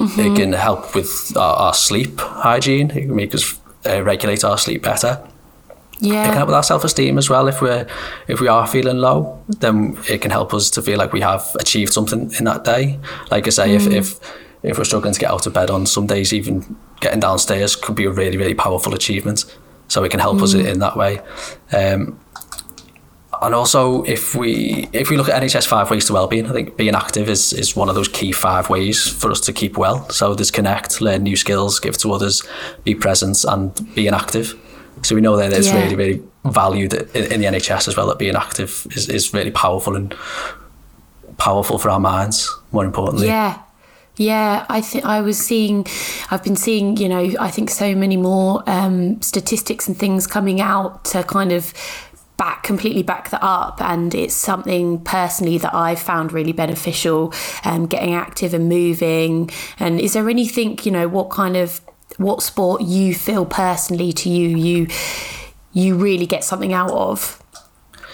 It 0.01 0.37
can 0.41 0.53
help 0.53 0.95
with 0.95 1.11
our, 1.37 1.57
our 1.65 1.75
sleep 1.75 2.19
hygiene. 2.21 2.91
It 2.91 3.03
can 3.07 3.15
make 3.15 3.33
us 3.35 3.45
uh, 3.87 4.03
regulate 4.13 4.43
our 4.45 4.59
sleep 4.59 4.83
better. 4.83 5.13
Yeah. 6.01 6.23
It 6.23 6.27
can 6.27 6.35
help 6.39 6.49
with 6.49 6.57
our 6.57 6.65
self-esteem 6.73 7.19
as 7.19 7.31
well. 7.31 7.49
If 7.49 7.61
we're 7.63 7.87
if 8.27 8.41
we 8.41 8.49
are 8.49 8.67
feeling 8.67 8.99
low, 8.99 9.17
then 9.61 9.97
it 10.09 10.21
can 10.23 10.31
help 10.33 10.53
us 10.55 10.71
to 10.71 10.83
feel 10.83 10.99
like 10.99 11.13
we 11.13 11.21
have 11.21 11.45
achieved 11.61 11.93
something 11.93 12.33
in 12.39 12.45
that 12.45 12.65
day. 12.65 12.99
Like 13.31 13.47
I 13.47 13.51
say, 13.51 13.75
if 13.77 13.87
if 13.87 14.19
if 14.63 14.79
we're 14.79 14.85
struggling 14.85 15.15
to 15.15 15.21
get 15.21 15.31
out 15.31 15.47
of 15.47 15.53
bed 15.53 15.71
on 15.71 15.87
some 15.87 16.07
days, 16.07 16.33
even 16.33 16.77
getting 17.01 17.21
downstairs 17.21 17.77
could 17.77 17.95
be 17.97 18.07
a 18.07 18.11
really 18.11 18.37
really 18.37 18.55
powerful 18.55 18.95
achievement. 18.95 19.45
So 19.89 20.03
it 20.05 20.11
can 20.11 20.21
help 20.21 20.43
us 20.43 20.55
in 20.55 20.79
that 20.81 20.97
way. 20.97 21.21
Um, 21.73 22.19
and 23.47 23.55
also, 23.55 24.03
if 24.05 24.35
we 24.35 24.89
if 24.93 25.11
we 25.11 25.17
look 25.17 25.29
at 25.29 25.43
NHS 25.43 25.67
five 25.67 25.91
ways 25.91 26.05
to 26.07 26.13
wellbeing, 26.13 26.47
I 26.47 26.53
think 26.53 26.77
being 26.77 26.95
active 26.95 27.29
is 27.29 27.53
is 27.53 27.77
one 27.77 27.89
of 27.89 27.95
those 27.95 28.09
key 28.09 28.33
five 28.33 28.69
ways 28.71 29.09
for 29.09 29.31
us 29.31 29.41
to 29.43 29.53
keep 29.53 29.77
well. 29.79 30.09
So 30.11 30.35
there's 30.35 30.51
connect, 30.51 31.01
learn 31.01 31.23
new 31.23 31.37
skills, 31.37 31.81
give 31.81 31.97
to 31.99 32.13
others, 32.13 32.43
be 32.85 32.95
present, 32.95 33.45
and 33.45 33.73
being 33.95 34.15
active. 34.15 34.55
So 35.03 35.15
we 35.15 35.21
know 35.21 35.37
that 35.37 35.53
it's 35.53 35.69
Yeah. 35.69 35.83
really 35.83 35.97
really 35.97 36.23
valued 36.45 36.93
in, 36.93 37.33
in 37.33 37.41
the 37.41 37.47
NHS 37.47 37.89
as 37.89 37.97
well. 37.97 38.07
That 38.09 38.19
being 38.19 38.37
active 38.37 38.87
is, 38.97 39.09
is 39.09 39.33
really 39.35 39.51
powerful 39.51 39.97
and 39.97 40.15
powerful 41.39 41.79
for 41.79 41.91
our 41.91 42.01
minds. 42.01 42.51
More 42.73 42.85
importantly, 42.85 43.27
Yeah. 43.29 43.59
Yeah, 44.17 44.65
I 44.69 44.81
think 44.81 45.05
I 45.05 45.21
was 45.23 45.37
seeing, 45.39 45.85
I've 46.31 46.45
been 46.45 46.55
seeing, 46.55 46.97
you 46.99 47.09
know, 47.09 47.33
I 47.41 47.51
think 47.51 47.69
so 47.69 47.97
many 47.97 48.17
more 48.17 48.63
um, 48.69 49.21
statistics 49.21 49.89
and 49.89 49.99
things 49.99 50.29
coming 50.29 50.61
out 50.61 51.05
to 51.07 51.25
kind 51.25 51.51
of 51.51 51.73
back 52.45 52.63
completely 52.63 53.03
back 53.03 53.31
that 53.31 53.43
up 53.43 53.81
and 53.81 54.15
it's 54.15 54.35
something 54.35 54.87
personally 55.03 55.57
that 55.65 55.75
I've 55.75 55.99
found 56.11 56.27
really 56.39 56.53
beneficial 56.53 57.33
um, 57.65 57.87
getting 57.87 58.13
active 58.15 58.53
and 58.53 58.69
moving 58.69 59.51
and 59.79 59.93
is 59.99 60.13
there 60.13 60.29
anything 60.29 60.79
you 60.83 60.91
know 60.97 61.09
what 61.09 61.31
kind 61.31 61.57
of 61.57 61.81
what 62.19 62.43
sport 62.43 62.83
you 62.83 63.15
feel 63.15 63.45
personally 63.47 64.13
to 64.13 64.29
you 64.29 64.49
you 64.69 64.79
you 65.73 65.97
really 65.97 66.27
get 66.27 66.45
something 66.45 66.73
out 66.83 66.91
of 66.91 67.19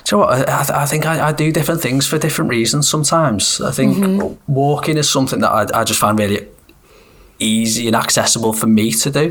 so 0.05 0.17
you 0.17 0.23
know 0.23 0.27
what? 0.29 0.49
I, 0.49 0.63
I- 0.63 0.83
I 0.83 0.87
think 0.87 1.03
I, 1.07 1.29
I 1.29 1.33
do 1.33 1.51
different 1.59 1.81
things 1.83 2.07
for 2.07 2.17
different 2.19 2.49
reasons 2.51 2.89
sometimes. 2.89 3.61
I 3.61 3.73
think 3.79 3.93
walking 4.47 4.97
is 4.97 5.09
something 5.11 5.41
that 5.41 5.51
I, 5.51 5.81
I 5.81 5.85
just 5.85 6.01
find 6.01 6.19
really 6.19 6.47
easy 7.39 7.87
and 7.87 7.97
accessible 7.97 8.53
for 8.53 8.67
me 8.67 8.93
to 8.93 9.11
do. 9.11 9.27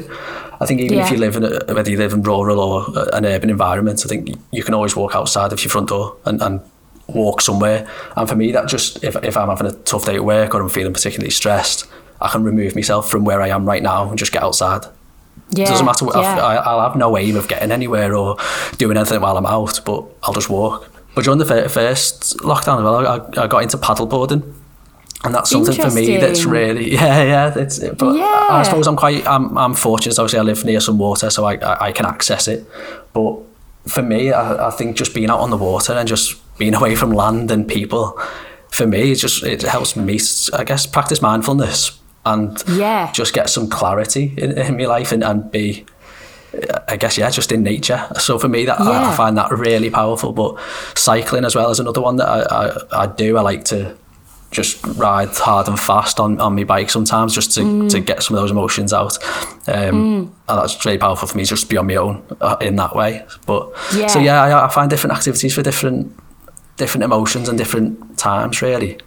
I 0.61 0.65
think 0.65 0.81
even 0.81 0.97
if 1.05 1.11
you 1.11 1.17
live 1.17 1.35
in 1.37 1.43
a, 1.45 1.73
whether 1.73 1.89
you 1.89 1.97
live 1.97 2.13
in 2.13 2.21
rural 2.21 2.59
or 2.59 2.85
an 3.13 3.25
urban 3.25 3.49
environment, 3.49 4.01
I 4.05 4.09
think 4.09 4.37
you 4.51 4.63
can 4.63 4.73
always 4.73 4.95
walk 4.95 5.15
outside 5.15 5.53
of 5.53 5.63
your 5.63 5.69
front 5.71 5.89
door 5.89 6.17
and, 6.25 6.41
and 6.41 6.59
walk 7.07 7.41
somewhere. 7.41 7.87
And 8.17 8.27
for 8.27 8.35
me, 8.35 8.51
that 8.51 8.67
just 8.67 9.03
if, 9.03 9.15
if 9.23 9.37
I'm 9.37 9.47
having 9.47 9.67
a 9.67 9.71
tough 9.71 10.05
day 10.05 10.15
at 10.15 10.25
work 10.25 10.53
or 10.53 10.61
I'm 10.61 10.69
feeling 10.69 10.93
particularly 10.93 11.31
stressed, 11.31 11.87
I 12.21 12.27
can 12.27 12.43
remove 12.43 12.75
myself 12.75 13.09
from 13.09 13.23
where 13.23 13.41
I 13.41 13.47
am 13.47 13.65
right 13.65 13.81
now 13.81 14.09
and 14.09 14.19
just 14.19 14.31
get 14.33 14.43
outside. 14.43 14.83
yeah 15.51 15.63
It 15.63 15.67
doesn't 15.69 15.85
matter. 15.85 16.05
What, 16.05 16.17
yeah. 16.17 16.37
I, 16.45 16.55
I'll 16.55 16.81
have 16.81 16.97
no 16.97 17.17
aim 17.17 17.37
of 17.37 17.47
getting 17.47 17.71
anywhere 17.71 18.13
or 18.13 18.35
doing 18.77 18.97
anything 18.97 19.21
while 19.21 19.37
I'm 19.37 19.45
out, 19.45 19.79
but 19.85 20.03
I'll 20.23 20.33
just 20.33 20.49
walk. 20.49 20.91
But 21.15 21.23
during 21.23 21.39
the 21.39 21.45
fir- 21.45 21.69
first 21.69 22.37
lockdown 22.39 22.83
well, 22.83 23.07
I, 23.07 23.43
I 23.43 23.47
got 23.47 23.63
into 23.63 23.77
paddleboarding. 23.77 24.53
And 25.25 25.35
that's 25.35 25.49
something 25.49 25.75
for 25.75 25.91
me 25.91 26.15
that's 26.17 26.45
really 26.45 26.93
yeah 26.93 27.23
yeah. 27.23 27.53
It's, 27.57 27.79
but 27.79 28.15
Yeah. 28.15 28.47
I 28.49 28.63
suppose 28.63 28.87
I'm 28.87 28.95
quite 28.95 29.27
I'm, 29.27 29.57
I'm 29.57 29.73
fortunate. 29.73 30.17
Obviously, 30.17 30.39
I 30.39 30.43
live 30.43 30.63
near 30.63 30.79
some 30.79 30.97
water, 30.97 31.29
so 31.29 31.43
I, 31.45 31.55
I, 31.55 31.87
I 31.87 31.91
can 31.91 32.05
access 32.05 32.47
it. 32.47 32.65
But 33.13 33.37
for 33.87 34.01
me, 34.01 34.31
I, 34.31 34.67
I 34.67 34.71
think 34.71 34.95
just 34.95 35.13
being 35.13 35.29
out 35.29 35.39
on 35.41 35.49
the 35.49 35.57
water 35.57 35.93
and 35.93 36.07
just 36.07 36.37
being 36.57 36.73
away 36.79 36.95
from 36.95 37.11
land 37.11 37.51
and 37.51 37.67
people, 37.67 38.17
for 38.69 38.87
me, 38.87 39.11
it 39.11 39.15
just 39.15 39.43
it 39.43 39.61
helps 39.63 39.95
me. 39.97 40.19
I 40.53 40.63
guess 40.63 40.85
practice 40.85 41.21
mindfulness 41.21 41.99
and 42.25 42.61
Yeah. 42.67 43.11
just 43.11 43.33
get 43.33 43.49
some 43.49 43.67
clarity 43.69 44.33
in, 44.37 44.57
in 44.57 44.77
my 44.77 44.85
life 44.85 45.11
and, 45.11 45.23
and 45.23 45.51
be 45.51 45.85
I 46.87 46.95
guess 46.97 47.17
yeah, 47.17 47.29
just 47.29 47.51
in 47.51 47.61
nature. 47.63 48.07
So 48.19 48.39
for 48.39 48.47
me, 48.47 48.65
that 48.65 48.79
I, 48.79 49.11
I 49.11 49.15
find 49.17 49.37
that 49.37 49.51
really 49.51 49.89
powerful. 49.89 50.31
But 50.31 50.55
cycling 50.95 51.43
as 51.45 51.55
well 51.55 51.69
is 51.71 51.79
another 51.81 52.01
one 52.01 52.15
that 52.15 52.27
I, 52.29 52.39
I, 52.67 53.03
I 53.03 53.07
do. 53.07 53.37
I 53.37 53.41
like 53.41 53.65
to 53.65 53.95
just 54.51 54.83
ride 54.97 55.29
hard 55.35 55.67
and 55.67 55.79
fast 55.79 56.19
on, 56.19 56.39
on 56.41 56.55
my 56.55 56.63
bike 56.63 56.89
sometimes, 56.89 57.35
just 57.35 57.53
to, 57.53 57.61
Mm. 57.61 57.89
to 57.91 57.99
get 57.99 58.23
some 58.23 58.35
of 58.35 58.41
those 58.41 58.51
emotions 58.51 58.91
out. 58.93 59.17
Um, 59.67 60.33
And 60.47 60.59
that's 60.59 60.83
really 60.85 60.97
powerful 60.97 61.27
for 61.27 61.37
me, 61.37 61.43
just 61.43 61.63
to 61.63 61.69
be 61.69 61.77
on 61.77 61.85
my 61.87 61.95
own 61.97 62.23
uh, 62.41 62.55
in 62.59 62.75
that 62.77 62.95
way. 62.95 63.23
But 63.45 63.71
Yeah. 63.95 64.07
so 64.07 64.19
yeah, 64.19 64.41
I, 64.41 64.65
I 64.65 64.67
find 64.69 64.89
different 64.89 65.15
activities 65.15 65.53
for 65.53 65.61
different 65.61 66.11
different 66.77 67.03
emotions 67.03 67.49
and 67.49 67.57
different 67.57 68.17
times, 68.17 68.61
really. 68.61 68.97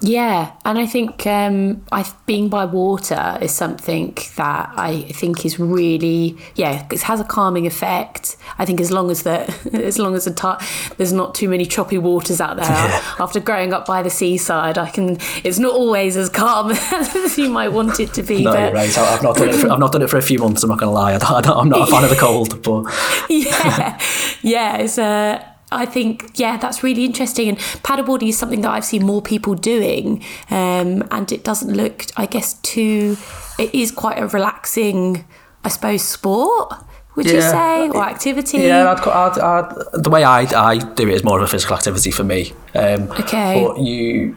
Yeah, 0.00 0.52
and 0.64 0.78
I 0.78 0.86
think 0.86 1.26
um, 1.26 1.84
I 1.90 2.08
being 2.26 2.48
by 2.48 2.64
water 2.64 3.38
is 3.40 3.52
something 3.52 4.16
that 4.36 4.72
I 4.76 5.02
think 5.12 5.44
is 5.44 5.58
really 5.58 6.36
yeah, 6.54 6.86
it 6.90 7.02
has 7.02 7.20
a 7.20 7.24
calming 7.24 7.66
effect. 7.66 8.36
I 8.58 8.64
think 8.64 8.80
as 8.80 8.92
long 8.92 9.10
as 9.10 9.24
the 9.24 9.52
as 9.72 9.98
long 9.98 10.14
as 10.14 10.24
the 10.24 10.32
ti 10.32 10.64
there's 10.96 11.12
not 11.12 11.34
too 11.34 11.48
many 11.48 11.66
choppy 11.66 11.98
waters 11.98 12.40
out 12.40 12.56
there. 12.56 12.66
Yeah. 12.66 13.02
After 13.18 13.40
growing 13.40 13.72
up 13.72 13.86
by 13.86 14.02
the 14.02 14.10
seaside, 14.10 14.78
I 14.78 14.90
can. 14.90 15.18
It's 15.42 15.58
not 15.58 15.72
always 15.72 16.16
as 16.16 16.28
calm 16.28 16.70
as 16.92 17.36
you 17.36 17.48
might 17.48 17.68
want 17.68 17.98
it 17.98 18.14
to 18.14 18.22
be. 18.22 18.44
No, 18.44 18.52
but 18.52 18.60
you're 18.60 18.72
right. 18.72 18.98
I've 18.98 19.22
not 19.22 19.36
done 19.36 19.48
it. 19.48 19.56
For, 19.56 19.70
I've 19.70 19.78
not 19.78 19.92
done 19.92 20.02
it 20.02 20.10
for 20.10 20.18
a 20.18 20.22
few 20.22 20.38
months. 20.38 20.62
I'm 20.62 20.70
not 20.70 20.78
going 20.78 20.90
to 20.90 20.94
lie. 20.94 21.14
I 21.14 21.40
don't, 21.40 21.48
I'm 21.48 21.68
not 21.68 21.88
a 21.88 21.90
fan 21.90 22.04
of 22.04 22.10
the 22.10 22.16
cold, 22.16 22.62
but 22.62 22.84
yeah, 23.28 24.00
yeah. 24.42 24.76
It's 24.76 24.98
uh, 24.98 25.42
I 25.70 25.86
think 25.86 26.32
yeah, 26.34 26.56
that's 26.56 26.82
really 26.82 27.04
interesting. 27.04 27.48
And 27.48 27.58
paddleboarding 27.58 28.28
is 28.28 28.38
something 28.38 28.62
that 28.62 28.70
I've 28.70 28.84
seen 28.84 29.04
more 29.04 29.20
people 29.22 29.54
doing, 29.54 30.24
um, 30.50 31.06
and 31.10 31.30
it 31.30 31.44
doesn't 31.44 31.74
look, 31.76 32.06
I 32.16 32.26
guess, 32.26 32.54
too. 32.54 33.16
It 33.58 33.74
is 33.74 33.90
quite 33.90 34.18
a 34.18 34.26
relaxing, 34.26 35.24
I 35.64 35.68
suppose, 35.68 36.02
sport. 36.02 36.72
Would 37.16 37.26
you 37.26 37.40
say 37.40 37.88
or 37.88 38.04
activity? 38.04 38.58
Yeah, 38.58 38.92
I'd, 38.92 39.00
I'd, 39.08 39.38
I'd, 39.40 40.02
the 40.04 40.08
way 40.08 40.22
I, 40.22 40.42
I 40.42 40.78
do 40.78 41.08
it 41.08 41.14
is 41.14 41.24
more 41.24 41.38
of 41.38 41.42
a 41.42 41.48
physical 41.48 41.74
activity 41.76 42.12
for 42.12 42.22
me. 42.22 42.52
Um, 42.76 43.10
Okay. 43.10 43.66
But 43.66 43.80
you, 43.80 44.36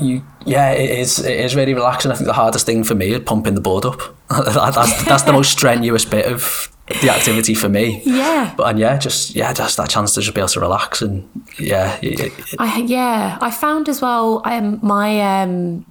you, 0.00 0.22
yeah, 0.44 0.70
it 0.72 0.90
is. 0.98 1.18
It 1.18 1.38
is 1.40 1.54
really 1.56 1.74
relaxing. 1.74 2.10
I 2.10 2.14
think 2.14 2.26
the 2.26 2.32
hardest 2.32 2.66
thing 2.66 2.84
for 2.84 2.94
me 2.94 3.12
is 3.12 3.20
pumping 3.24 3.54
the 3.54 3.60
blood 3.60 3.84
up. 3.86 4.00
that's, 4.28 5.04
that's 5.04 5.22
the 5.22 5.32
most 5.32 5.52
strenuous 5.52 6.04
bit 6.04 6.26
of 6.26 6.68
the 7.00 7.10
activity 7.10 7.54
for 7.54 7.68
me. 7.68 8.02
Yeah. 8.04 8.52
But 8.56 8.64
and 8.70 8.78
yeah, 8.78 8.98
just 8.98 9.34
yeah, 9.34 9.52
just 9.52 9.76
that 9.76 9.88
chance 9.88 10.14
to 10.14 10.20
just 10.20 10.34
be 10.34 10.40
able 10.40 10.48
to 10.48 10.60
relax 10.60 11.00
and 11.02 11.28
yeah, 11.58 11.98
it, 12.02 12.20
it- 12.20 12.32
I 12.58 12.80
yeah, 12.80 13.38
I 13.40 13.50
found 13.50 13.88
as 13.88 14.00
well. 14.02 14.42
Um, 14.44 14.78
my 14.82 15.42
um, 15.42 15.86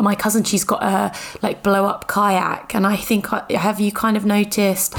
my 0.00 0.14
cousin, 0.14 0.44
she's 0.44 0.64
got 0.64 0.82
a 0.82 1.12
like 1.42 1.62
blow 1.62 1.84
up 1.86 2.08
kayak, 2.08 2.74
and 2.74 2.86
I 2.86 2.96
think 2.96 3.26
have 3.50 3.80
you 3.80 3.92
kind 3.92 4.16
of 4.16 4.24
noticed? 4.24 4.94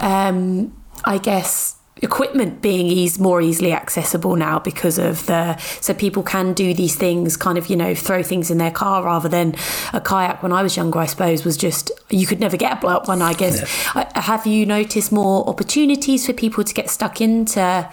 Um, 0.00 0.74
I 1.04 1.18
guess 1.18 1.76
equipment 2.02 2.62
being 2.62 2.86
ease 2.86 3.18
more 3.18 3.40
easily 3.40 3.72
accessible 3.72 4.36
now 4.36 4.58
because 4.58 4.98
of 4.98 5.26
the 5.26 5.56
so 5.56 5.92
people 5.94 6.22
can 6.22 6.52
do 6.52 6.72
these 6.74 6.96
things 6.96 7.36
kind 7.36 7.58
of 7.58 7.68
you 7.68 7.76
know 7.76 7.94
throw 7.94 8.22
things 8.22 8.50
in 8.50 8.58
their 8.58 8.70
car 8.70 9.02
rather 9.04 9.28
than 9.28 9.54
a 9.92 10.00
kayak 10.00 10.42
when 10.42 10.52
I 10.52 10.62
was 10.62 10.76
younger 10.76 10.98
I 10.98 11.06
suppose 11.06 11.44
was 11.44 11.56
just 11.56 11.90
you 12.10 12.26
could 12.26 12.40
never 12.40 12.56
get 12.56 12.72
a 12.72 12.76
blow 12.76 12.96
up 12.96 13.08
one 13.08 13.22
I 13.22 13.34
guess 13.34 13.62
I, 13.94 14.06
have 14.20 14.46
you 14.46 14.66
noticed 14.66 15.12
more 15.12 15.48
opportunities 15.48 16.26
for 16.26 16.32
people 16.32 16.64
to 16.64 16.74
get 16.74 16.90
stuck 16.90 17.20
into 17.20 17.88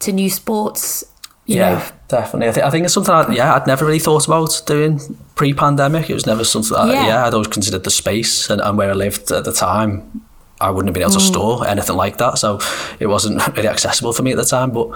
to 0.00 0.12
new 0.12 0.30
sports 0.30 1.04
you 1.46 1.56
yeah, 1.56 1.78
know 1.78 1.84
definitely. 2.08 2.48
I 2.48 2.52
think 2.52 2.66
I 2.66 2.70
think 2.70 2.84
it's 2.84 2.94
something. 2.94 3.12
I, 3.14 3.32
yeah, 3.32 3.54
I'd 3.54 3.66
never 3.66 3.84
really 3.84 3.98
thought 3.98 4.26
about 4.26 4.62
doing 4.66 5.00
pre-pandemic. 5.34 6.08
It 6.08 6.14
was 6.14 6.26
never 6.26 6.44
something. 6.44 6.76
That, 6.76 6.88
Yeah. 6.88 7.06
yeah. 7.06 7.26
I'd 7.26 7.34
always 7.34 7.48
considered 7.48 7.82
the 7.82 7.90
space 7.90 8.50
and, 8.50 8.60
and 8.60 8.78
where 8.78 8.90
I 8.90 8.94
lived 8.94 9.32
at 9.32 9.44
the 9.44 9.52
time. 9.52 10.22
I 10.60 10.70
wouldn't 10.70 10.88
have 10.88 10.94
been 10.94 11.02
able 11.02 11.12
Mm. 11.12 11.18
to 11.18 11.32
store 11.32 11.66
anything 11.66 11.96
like 11.96 12.18
that, 12.18 12.38
so 12.38 12.58
it 12.98 13.06
wasn't 13.06 13.46
really 13.56 13.68
accessible 13.68 14.12
for 14.12 14.22
me 14.22 14.30
at 14.32 14.36
the 14.36 14.44
time. 14.44 14.70
But 14.70 14.88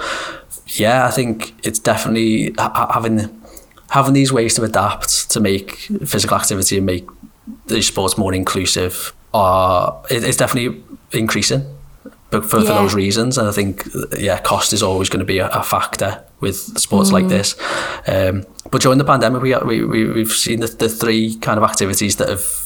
yeah, 0.66 1.06
I 1.06 1.11
think 1.11 1.54
it's 1.66 1.78
definitely 1.78 2.52
ha- 2.59 2.73
ha- 2.75 2.92
having 2.92 3.40
having 3.90 4.14
these 4.14 4.33
ways 4.33 4.54
to 4.54 4.62
adapt 4.64 5.30
to 5.30 5.40
make 5.40 5.76
physical 6.06 6.37
activity 6.37 6.76
and 6.78 6.87
make 6.87 7.06
these 7.66 7.87
sports 7.87 8.16
more 8.18 8.35
inclusive. 8.35 9.12
Are 9.33 10.00
it, 10.11 10.23
it's 10.25 10.37
definitely 10.37 10.83
increasing 11.12 11.64
but 12.30 12.42
for, 12.44 12.61
for 12.61 12.64
those 12.66 12.94
reasons. 12.94 13.38
And 13.38 13.49
I 13.49 13.52
think, 13.52 13.87
yeah, 14.18 14.40
cost 14.40 14.73
is 14.73 14.83
always 14.83 15.09
going 15.09 15.21
to 15.21 15.25
be 15.26 15.38
a, 15.38 15.49
a 15.49 15.62
factor 15.62 16.23
with 16.40 16.56
sports 16.78 17.12
like 17.12 17.28
this. 17.28 17.54
Um, 18.09 18.44
but 18.73 18.83
during 18.83 18.99
the 18.99 19.04
pandemic, 19.04 19.40
we, 19.42 19.54
we, 19.54 19.85
we, 19.85 20.11
we've 20.11 20.33
seen 20.33 20.59
the, 20.61 20.66
the 20.66 20.88
three 20.88 21.37
kind 21.37 21.59
of 21.59 21.64
activities 21.64 22.16
that 22.16 22.28
have 22.28 22.63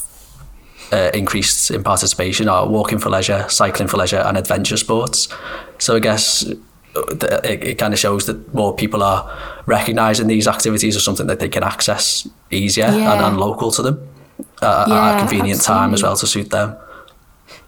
uh, 0.93 1.11
increased 1.15 1.71
in 1.71 1.83
participation 1.83 2.49
are 2.49 2.67
walking 2.69 2.99
for 2.99 3.11
leisure, 3.11 3.45
cycling 3.49 3.89
for 3.89 3.97
leisure, 3.99 4.19
and 4.27 4.37
adventure 4.37 4.77
sports. 4.77 5.29
So 5.79 5.97
I 5.97 6.01
guess 6.01 6.45
uh, 6.97 7.03
it, 7.45 7.63
it 7.65 7.79
kind 7.79 7.93
of 7.93 7.99
shows 8.01 8.27
that 8.27 8.55
more 8.55 8.75
people 8.75 9.03
are 9.03 9.29
recognising 9.67 10.27
these 10.29 10.47
activities 10.49 10.97
as 10.97 11.03
something 11.05 11.27
that 11.29 11.39
they 11.41 11.49
can 11.49 11.63
access 11.63 12.27
easier 12.51 12.87
and, 12.87 12.97
Yeah. 12.97 13.27
and 13.29 13.39
local 13.39 13.71
to 13.73 13.83
them 13.83 14.09
uh, 14.63 14.87
at 14.91 15.17
a 15.17 15.19
convenient 15.19 15.61
time 15.63 15.95
as 15.95 16.03
well 16.03 16.17
to 16.17 16.27
suit 16.27 16.51
them. 16.51 16.77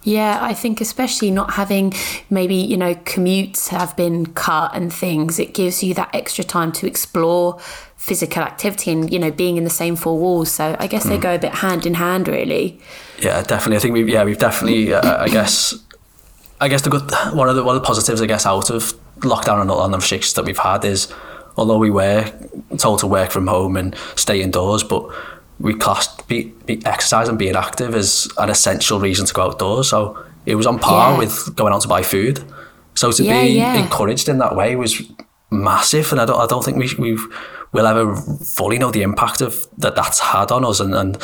Yeah, 0.03 0.39
I 0.41 0.53
think 0.53 0.81
especially 0.81 1.31
not 1.31 1.51
having 1.53 1.93
maybe, 2.29 2.55
you 2.55 2.77
know, 2.77 2.95
commutes 2.95 3.69
have 3.69 3.95
been 3.95 4.27
cut 4.33 4.75
and 4.75 4.91
things, 4.91 5.39
it 5.39 5.53
gives 5.53 5.83
you 5.83 5.93
that 5.95 6.09
extra 6.13 6.43
time 6.43 6.71
to 6.73 6.87
explore 6.87 7.59
physical 7.97 8.41
activity 8.41 8.91
and, 8.91 9.11
you 9.13 9.19
know, 9.19 9.29
being 9.31 9.57
in 9.57 9.63
the 9.63 9.69
same 9.69 9.95
four 9.95 10.17
walls. 10.17 10.49
So 10.51 10.75
I 10.79 10.87
guess 10.87 11.03
they 11.03 11.17
Mm. 11.17 11.21
go 11.21 11.35
a 11.35 11.39
bit 11.39 11.53
hand 11.55 11.85
in 11.85 11.93
hand, 11.95 12.27
really. 12.27 12.79
Yeah, 13.19 13.41
definitely. 13.43 13.77
I 13.77 13.79
think 13.79 13.93
we've 13.93 14.09
yeah 14.09 14.23
we've 14.23 14.39
definitely 14.39 14.93
uh, 14.93 15.23
I 15.23 15.27
guess 15.29 15.75
I 16.59 16.67
guess 16.67 16.81
the 16.81 16.89
good 16.89 17.11
one 17.33 17.47
of 17.49 17.55
the 17.55 17.63
one 17.63 17.75
of 17.75 17.81
the 17.81 17.85
positives 17.85 18.21
I 18.21 18.25
guess 18.25 18.45
out 18.45 18.69
of 18.71 18.93
lockdown 19.19 19.61
and 19.61 19.69
all 19.69 19.87
the 19.87 19.97
restrictions 19.97 20.33
that 20.33 20.45
we've 20.45 20.57
had 20.57 20.83
is 20.83 21.07
although 21.57 21.77
we 21.77 21.91
were 21.91 22.25
told 22.77 22.99
to 22.99 23.07
work 23.07 23.29
from 23.29 23.45
home 23.47 23.77
and 23.77 23.95
stay 24.15 24.41
indoors, 24.41 24.83
but 24.83 25.03
we 25.61 25.73
classed 25.73 26.27
be, 26.27 26.53
be 26.65 26.81
exercise 26.85 27.29
and 27.29 27.37
being 27.37 27.55
active 27.55 27.95
as 27.95 28.27
an 28.37 28.49
essential 28.49 28.99
reason 28.99 29.25
to 29.27 29.33
go 29.33 29.43
outdoors. 29.43 29.89
So 29.89 30.17
it 30.45 30.55
was 30.55 30.65
on 30.65 30.79
par 30.79 31.11
Yeah. 31.11 31.17
with 31.19 31.55
going 31.55 31.73
out 31.73 31.81
to 31.81 31.87
buy 31.87 32.01
food. 32.03 32.43
So 32.95 33.11
to 33.11 33.23
Yeah, 33.23 33.41
be 33.41 33.47
yeah. 33.49 33.75
encouraged 33.75 34.27
in 34.27 34.39
that 34.39 34.55
way 34.55 34.75
was 34.75 35.01
massive, 35.49 36.11
and 36.11 36.19
I 36.21 36.25
don't 36.25 36.39
I 36.39 36.47
don't 36.47 36.63
think 36.65 36.77
we 36.77 36.89
we've 36.97 37.25
will 37.73 37.87
ever 37.87 38.15
fully 38.57 38.77
know 38.77 38.91
the 38.91 39.01
impact 39.03 39.41
of 39.41 39.67
that 39.77 39.95
that's 39.95 40.19
had 40.19 40.51
on 40.51 40.65
us 40.65 40.79
and, 40.79 40.93
and 40.95 41.15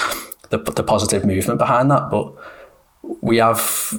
the 0.49 0.57
the 0.57 0.83
positive 0.83 1.25
movement 1.25 1.59
behind 1.59 1.89
that. 1.91 2.09
But 2.09 2.31
we 3.21 3.37
have 3.37 3.93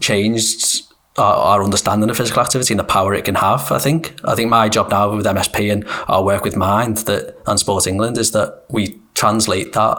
changed 0.00 0.82
our, 1.18 1.34
our 1.34 1.64
understanding 1.64 2.08
of 2.08 2.16
physical 2.16 2.42
activity 2.42 2.72
and 2.72 2.80
the 2.80 2.84
power 2.84 3.14
it 3.14 3.24
can 3.24 3.34
have. 3.34 3.70
I 3.70 3.78
think. 3.78 4.14
I 4.24 4.34
think 4.34 4.50
my 4.50 4.68
job 4.68 4.90
now 4.90 5.14
with 5.14 5.26
MSP 5.26 5.72
and 5.72 5.84
our 6.08 6.24
work 6.24 6.44
with 6.44 6.56
Mind 6.56 6.98
that 6.98 7.36
and 7.46 7.58
Sports 7.58 7.86
England 7.86 8.18
is 8.18 8.32
that 8.32 8.64
we 8.70 8.98
translate 9.14 9.72
that 9.74 9.98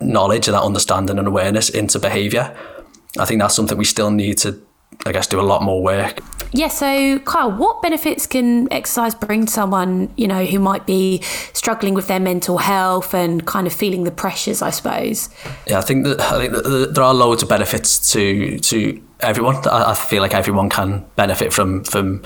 knowledge 0.00 0.48
and 0.48 0.54
that 0.54 0.62
understanding 0.62 1.18
and 1.18 1.28
awareness 1.28 1.68
into 1.68 1.98
behaviour. 1.98 2.56
I 3.18 3.24
think 3.24 3.40
that's 3.40 3.54
something 3.54 3.78
we 3.78 3.84
still 3.84 4.10
need 4.10 4.38
to, 4.38 4.60
I 5.06 5.12
guess, 5.12 5.26
do 5.26 5.40
a 5.40 5.42
lot 5.42 5.62
more 5.62 5.82
work. 5.82 6.20
Yeah, 6.52 6.68
so 6.68 7.18
Kyle, 7.20 7.52
what 7.52 7.82
benefits 7.82 8.26
can 8.26 8.72
exercise 8.72 9.14
bring 9.14 9.46
to 9.46 9.52
someone, 9.52 10.12
you 10.16 10.26
know, 10.26 10.44
who 10.46 10.58
might 10.58 10.86
be 10.86 11.20
struggling 11.52 11.94
with 11.94 12.08
their 12.08 12.20
mental 12.20 12.58
health 12.58 13.14
and 13.14 13.46
kind 13.46 13.66
of 13.66 13.72
feeling 13.72 14.04
the 14.04 14.10
pressures, 14.10 14.62
I 14.62 14.70
suppose? 14.70 15.28
Yeah, 15.66 15.78
I 15.78 15.82
think 15.82 16.04
that 16.04 16.20
I 16.20 16.38
think 16.38 16.52
that 16.52 16.94
there 16.94 17.04
are 17.04 17.12
loads 17.12 17.42
of 17.42 17.48
benefits 17.48 18.12
to 18.12 18.58
to 18.60 19.02
everyone. 19.20 19.56
I, 19.68 19.90
I 19.90 19.94
feel 19.94 20.22
like 20.22 20.34
everyone 20.34 20.68
can 20.68 21.04
benefit 21.16 21.52
from 21.52 21.84
from 21.84 22.22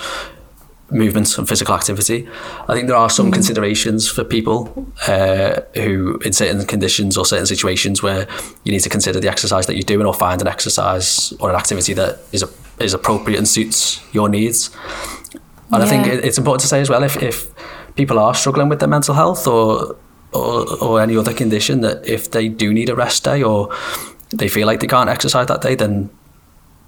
movement 0.91 1.39
and 1.39 1.49
physical 1.49 1.75
activity. 1.75 2.29
I 2.69 2.75
think 2.75 2.87
there 2.87 2.97
are 2.97 3.09
some 3.09 3.31
considerations 3.33 4.11
for 4.11 4.25
people 4.25 4.87
uh, 5.09 5.61
who, 5.75 6.19
in 6.23 6.35
certain 6.35 6.67
conditions 6.67 7.17
or 7.17 7.25
certain 7.25 7.47
situations, 7.47 8.03
where 8.03 8.27
you 8.65 8.73
need 8.73 8.81
to 8.81 8.91
consider 8.91 9.19
the 9.19 9.29
exercise 9.29 9.67
that 9.67 9.75
you're 9.75 9.83
doing 9.85 10.07
or 10.07 10.13
find 10.13 10.43
an 10.43 10.49
exercise 10.49 11.33
or 11.41 11.49
an 11.49 11.57
activity 11.57 11.95
that 11.95 12.19
is 12.33 12.43
a, 12.43 12.49
is 12.79 12.93
appropriate 12.93 13.39
and 13.39 13.49
suits 13.49 14.03
your 14.13 14.29
needs. 14.29 14.71
And 15.73 15.83
I 15.83 15.87
think 15.87 16.07
it- 16.07 16.25
it's 16.27 16.37
important 16.37 16.61
to 16.61 16.69
say 16.69 16.81
as 16.83 16.91
well 16.91 17.03
if, 17.03 17.17
if 17.23 17.47
people 17.95 18.19
are 18.19 18.35
struggling 18.35 18.69
with 18.69 18.81
their 18.81 18.89
mental 18.89 19.15
health 19.15 19.47
or, 19.47 19.97
or 20.35 20.67
or 20.83 21.01
any 21.01 21.17
other 21.17 21.33
condition 21.33 21.81
that 21.81 22.07
if 22.07 22.31
they 22.31 22.49
do 22.51 22.71
need 22.75 22.91
a 22.91 22.95
rest 22.95 23.25
day 23.25 23.43
or 23.43 23.71
they 24.29 24.49
feel 24.49 24.67
like 24.67 24.81
they 24.81 24.87
can't 24.87 25.09
exercise 25.09 25.47
that 25.47 25.63
day, 25.63 25.75
then 25.75 26.11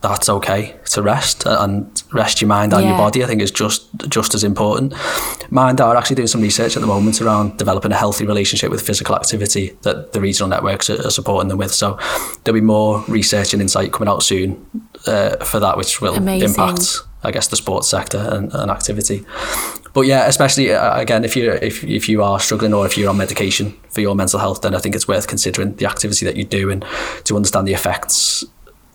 that's 0.04 0.28
okay 0.28 0.76
to 0.90 1.00
rest 1.00 1.44
and 1.46 2.02
rest 2.12 2.42
your 2.42 2.48
mind 2.48 2.74
and 2.74 2.86
your 2.86 2.96
body. 2.98 3.24
I 3.24 3.26
think 3.26 3.40
is 3.40 3.50
just 3.50 3.88
just 4.08 4.34
as 4.34 4.44
important. 4.44 4.92
Mind 5.50 5.80
are 5.80 5.96
actually 5.96 6.16
doing 6.16 6.28
some 6.28 6.42
research 6.42 6.76
at 6.76 6.80
the 6.80 6.86
moment 6.86 7.22
around 7.22 7.56
developing 7.56 7.90
a 7.90 7.96
healthy 7.96 8.26
relationship 8.26 8.70
with 8.70 8.82
physical 8.82 9.16
activity 9.16 9.76
that 9.80 10.12
the 10.12 10.20
regional 10.20 10.48
networks 10.48 10.90
are, 10.90 11.06
are 11.06 11.10
supporting 11.10 11.48
them 11.48 11.56
with. 11.56 11.72
So 11.72 11.98
there'll 12.44 12.60
be 12.60 12.66
more 12.66 13.02
research 13.08 13.54
and 13.54 13.62
insight 13.62 13.92
coming 13.92 14.08
out 14.08 14.22
soon 14.22 14.66
uh, 15.06 15.42
for 15.42 15.58
that, 15.58 15.78
which 15.78 16.02
will 16.02 16.16
Amazing. 16.16 16.50
impact, 16.50 16.98
I 17.22 17.30
guess, 17.30 17.48
the 17.48 17.56
sports 17.56 17.88
sector 17.88 18.18
and, 18.18 18.52
and 18.52 18.70
activity. 18.70 19.24
But 19.94 20.02
yeah, 20.02 20.26
especially 20.26 20.72
uh, 20.72 21.00
again, 21.00 21.24
if 21.24 21.34
you 21.34 21.52
if 21.52 21.82
if 21.82 22.08
you 22.10 22.22
are 22.22 22.38
struggling 22.40 22.74
or 22.74 22.84
if 22.84 22.98
you're 22.98 23.08
on 23.08 23.16
medication 23.16 23.74
for 23.88 24.02
your 24.02 24.14
mental 24.14 24.38
health, 24.38 24.60
then 24.60 24.74
I 24.74 24.80
think 24.80 24.94
it's 24.94 25.08
worth 25.08 25.26
considering 25.28 25.76
the 25.76 25.86
activity 25.86 26.26
that 26.26 26.36
you 26.36 26.44
do 26.44 26.70
and 26.70 26.84
to 27.24 27.36
understand 27.36 27.66
the 27.66 27.72
effects 27.72 28.44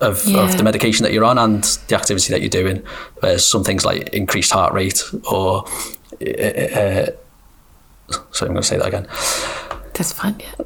of, 0.01 0.25
Yeah. 0.25 0.43
of 0.43 0.57
the 0.57 0.63
medication 0.63 1.03
that 1.03 1.13
you're 1.13 1.25
on 1.25 1.37
and 1.37 1.63
the 1.87 1.95
activity 1.95 2.31
that 2.33 2.41
you're 2.41 2.49
doing. 2.49 2.83
There's 3.21 3.45
some 3.45 3.63
things 3.63 3.85
like 3.85 4.09
increased 4.09 4.51
heart 4.51 4.73
rate 4.73 5.01
or 5.31 5.65
uh, 6.21 6.41
uh, 6.43 7.05
sorry, 8.31 8.49
I'm 8.49 8.53
going 8.53 8.55
to 8.55 8.63
say 8.63 8.77
that 8.77 8.87
again. 8.87 9.07
That's 9.93 10.13
fine. 10.13 10.35
Yeah. 10.39 10.65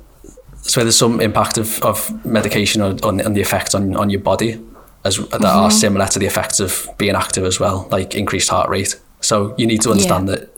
So 0.61 0.81
there's 0.81 0.95
some 0.95 1.19
impact 1.19 1.57
of, 1.57 1.81
of 1.83 2.25
medication 2.25 2.81
on, 2.81 2.99
on, 3.03 3.19
on 3.21 3.33
the 3.33 3.41
effects 3.41 3.75
on, 3.75 3.95
on 3.95 4.09
your 4.09 4.21
body 4.21 4.59
as 5.03 5.17
that 5.17 5.43
are 5.43 5.69
similar 5.69 6.07
to 6.07 6.19
the 6.19 6.25
effects 6.25 6.61
of 6.61 6.87
being 6.97 7.15
active 7.15 7.43
as 7.43 7.59
well, 7.59 7.87
like 7.91 8.15
increased 8.15 8.49
heart 8.49 8.69
rate. 8.69 8.99
So 9.19 9.53
you 9.57 9.67
need 9.67 9.81
to 9.81 9.91
understand 9.91 10.29
that 10.29 10.49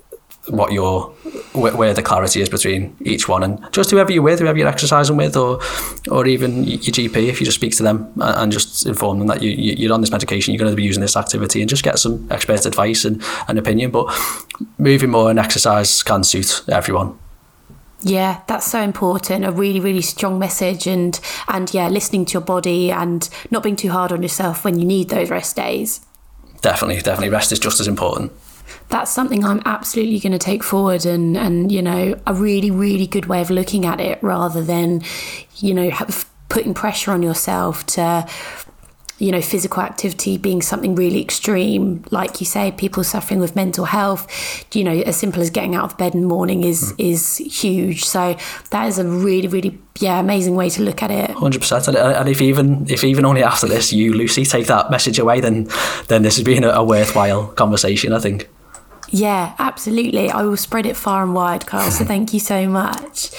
what 0.50 0.72
your 0.72 1.08
where, 1.54 1.76
where 1.76 1.94
the 1.94 2.02
clarity 2.02 2.42
is 2.42 2.50
between 2.50 2.96
each 3.02 3.28
one, 3.28 3.44
and 3.44 3.60
just 3.72 3.92
whoever 3.92 4.12
you're 4.12 4.22
with, 4.24 4.40
whoever 4.40 4.58
you're 4.58 4.68
exercising 4.68 5.18
with, 5.18 5.36
or 5.36 5.60
or 6.12 6.28
even 6.28 6.64
your 6.64 6.78
GP, 6.80 7.16
if 7.30 7.40
you 7.40 7.46
just 7.46 7.58
speak 7.58 7.76
to 7.78 7.84
them 7.84 8.12
and 8.22 8.52
just 8.52 8.86
inform 8.86 9.20
them 9.20 9.28
that 9.28 9.42
you, 9.42 9.52
you- 9.52 9.76
you're 9.78 9.94
on 9.94 10.02
this 10.02 10.12
medication, 10.12 10.54
you're 10.54 10.60
going 10.60 10.72
to 10.72 10.76
be 10.76 10.84
using 10.84 11.02
this 11.02 11.16
activity, 11.16 11.62
and 11.62 11.70
just 11.70 11.84
get 11.84 11.98
some 12.00 12.28
expert 12.32 12.66
advice 12.66 13.06
and 13.06 13.24
an 13.48 13.58
opinion. 13.58 13.92
But 13.92 14.06
moving 14.78 15.10
more 15.12 15.30
and 15.30 15.40
exercise 15.40 16.04
can 16.04 16.24
suit 16.24 16.64
everyone. 16.70 17.18
Yeah, 18.02 18.42
that's 18.48 18.70
so 18.70 18.82
important. 18.82 19.46
A 19.46 19.52
really, 19.52 19.80
really 19.80 20.02
strong 20.02 20.38
message, 20.38 20.86
and 20.86 21.20
and 21.48 21.74
yeah, 21.74 21.88
listening 21.88 22.26
to 22.26 22.34
your 22.34 22.42
body 22.42 22.92
and 22.92 23.28
not 23.50 23.64
being 23.64 23.76
too 23.76 23.90
hard 23.90 24.12
on 24.12 24.22
yourself 24.22 24.64
when 24.64 24.78
you 24.80 24.86
need 24.86 25.10
those 25.10 25.30
rest 25.32 25.56
days. 25.56 26.02
Definitely, 26.62 27.02
definitely, 27.02 27.30
rest 27.30 27.52
is 27.52 27.60
just 27.60 27.80
as 27.80 27.88
important. 27.88 28.32
That's 28.90 29.12
something 29.12 29.44
I'm 29.44 29.62
absolutely 29.66 30.20
going 30.20 30.34
to 30.34 30.40
take 30.40 30.64
forward, 30.64 31.06
and 31.06 31.36
and 31.38 31.72
you 31.72 31.82
know, 31.82 32.20
a 32.26 32.34
really, 32.34 32.72
really 32.72 33.08
good 33.08 33.26
way 33.26 33.42
of 33.42 33.50
looking 33.50 33.86
at 33.86 34.00
it, 34.00 34.22
rather 34.22 34.64
than, 34.64 35.02
you 35.58 35.74
know, 35.74 35.90
have, 35.90 36.30
putting 36.50 36.74
pressure 36.74 37.12
on 37.12 37.24
yourself 37.24 37.86
to. 37.88 38.28
You 39.18 39.32
know, 39.32 39.42
physical 39.42 39.82
activity 39.82 40.38
being 40.38 40.62
something 40.62 40.94
really 40.94 41.22
extreme, 41.22 42.04
like 42.12 42.42
you 42.42 42.46
say, 42.46 42.74
people 42.74 43.02
suffering 43.02 43.40
with 43.40 43.56
mental 43.56 43.86
health. 43.86 44.28
You 44.74 44.84
know, 44.84 44.92
as 44.92 45.16
simple 45.16 45.42
as 45.42 45.50
getting 45.50 45.74
out 45.74 45.86
of 45.86 45.98
bed 45.98 46.16
in 46.16 46.22
the 46.24 46.28
morning 46.28 46.66
is 46.66 46.92
hmm. 46.92 46.96
is 47.00 47.38
huge. 47.38 48.04
So 48.04 48.36
that 48.72 48.88
is 48.88 49.00
a 49.00 49.06
really, 49.06 49.48
really 49.48 49.80
yeah, 50.02 50.20
amazing 50.20 50.58
way 50.58 50.70
to 50.72 50.82
look 50.82 51.02
at 51.02 51.12
it. 51.12 51.30
Hundred 51.32 51.62
percent, 51.62 51.88
and 51.88 51.96
and 51.96 52.28
if 52.28 52.42
even 52.42 52.88
if 52.90 53.06
even 53.06 53.24
only 53.24 53.42
after 53.42 53.68
this 53.68 53.94
you 53.94 54.14
Lucy 54.14 54.44
take 54.44 54.68
that 54.68 54.92
message 54.92 55.18
away, 55.18 55.40
then 55.40 55.70
then 56.10 56.24
this 56.24 56.36
has 56.36 56.44
been 56.44 56.66
a, 56.66 56.72
a 56.72 56.84
worthwhile 56.84 57.48
conversation. 57.48 58.12
I 58.12 58.20
think. 58.20 58.50
Yeah, 59.16 59.56
absolutely. 59.60 60.30
I 60.30 60.42
will 60.42 60.58
spread 60.58 60.86
it 60.86 60.98
far 60.98 61.24
and 61.24 61.34
wide, 61.34 61.66
Carl. 61.66 61.90
So 61.90 62.04
thank 62.14 62.34
you 62.34 62.40
so 62.42 62.68
much. 62.68 63.32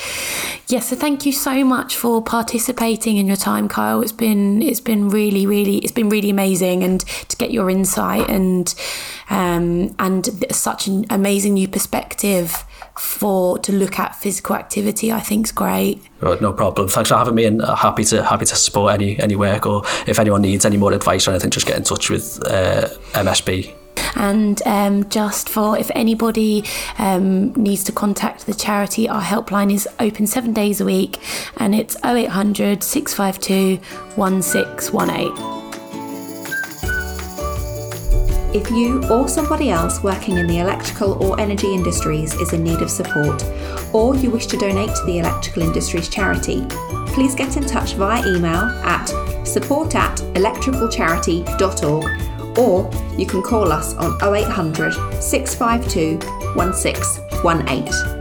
Yes, 0.68 0.88
so 0.88 0.96
thank 0.96 1.26
you 1.26 1.32
so 1.32 1.64
much 1.64 1.96
for 1.96 2.22
participating 2.22 3.18
in 3.18 3.26
your 3.26 3.36
time, 3.36 3.68
Kyle. 3.68 4.00
It's 4.00 4.10
been 4.10 4.62
it's 4.62 4.80
been 4.80 5.10
really, 5.10 5.46
really 5.46 5.76
it's 5.78 5.92
been 5.92 6.08
really 6.08 6.30
amazing, 6.30 6.82
and 6.82 7.00
to 7.28 7.36
get 7.36 7.50
your 7.50 7.68
insight 7.68 8.26
and 8.30 8.74
um, 9.28 9.94
and 9.98 10.30
such 10.50 10.86
an 10.86 11.04
amazing 11.10 11.52
new 11.54 11.68
perspective 11.68 12.64
for 12.98 13.58
to 13.58 13.70
look 13.70 13.98
at 13.98 14.16
physical 14.16 14.56
activity. 14.56 15.12
I 15.12 15.20
think 15.20 15.48
is 15.48 15.52
great. 15.52 16.02
Right, 16.20 16.40
no 16.40 16.54
problem. 16.54 16.88
Thanks 16.88 17.10
for 17.10 17.16
having 17.16 17.34
me, 17.34 17.44
and 17.44 17.60
uh, 17.60 17.74
happy 17.74 18.04
to 18.04 18.24
happy 18.24 18.46
to 18.46 18.56
support 18.56 18.94
any 18.94 19.18
any 19.18 19.36
work 19.36 19.66
or 19.66 19.82
if 20.06 20.18
anyone 20.18 20.40
needs 20.40 20.64
any 20.64 20.78
more 20.78 20.94
advice 20.94 21.28
or 21.28 21.32
anything, 21.32 21.50
just 21.50 21.66
get 21.66 21.76
in 21.76 21.84
touch 21.84 22.08
with 22.08 22.42
uh, 22.46 22.88
MSP. 23.12 23.75
And 24.16 24.60
um, 24.66 25.08
just 25.08 25.48
for 25.48 25.78
if 25.78 25.90
anybody 25.94 26.64
um, 26.98 27.52
needs 27.52 27.84
to 27.84 27.92
contact 27.92 28.46
the 28.46 28.54
charity, 28.54 29.08
our 29.08 29.22
helpline 29.22 29.72
is 29.72 29.88
open 30.00 30.26
seven 30.26 30.52
days 30.52 30.80
a 30.80 30.84
week 30.84 31.18
and 31.58 31.74
it's 31.74 31.96
0800 32.04 32.82
652 32.82 33.76
1618. 34.16 35.56
If 38.54 38.70
you 38.70 39.04
or 39.10 39.28
somebody 39.28 39.68
else 39.68 40.02
working 40.02 40.38
in 40.38 40.46
the 40.46 40.60
electrical 40.60 41.22
or 41.22 41.38
energy 41.38 41.74
industries 41.74 42.32
is 42.34 42.54
in 42.54 42.64
need 42.64 42.80
of 42.80 42.90
support, 42.90 43.44
or 43.92 44.16
you 44.16 44.30
wish 44.30 44.46
to 44.46 44.56
donate 44.56 44.94
to 44.96 45.04
the 45.04 45.18
Electrical 45.18 45.62
Industries 45.62 46.08
charity, 46.08 46.64
please 47.08 47.34
get 47.34 47.58
in 47.58 47.66
touch 47.66 47.92
via 47.94 48.26
email 48.26 48.62
at 48.82 49.06
support 49.46 49.94
at 49.94 50.16
electricalcharity.org 50.34 52.25
or 52.58 52.90
you 53.16 53.26
can 53.26 53.42
call 53.42 53.72
us 53.72 53.94
on 53.94 54.16
0800 54.22 54.92
652 55.22 56.18
1618. 56.54 58.15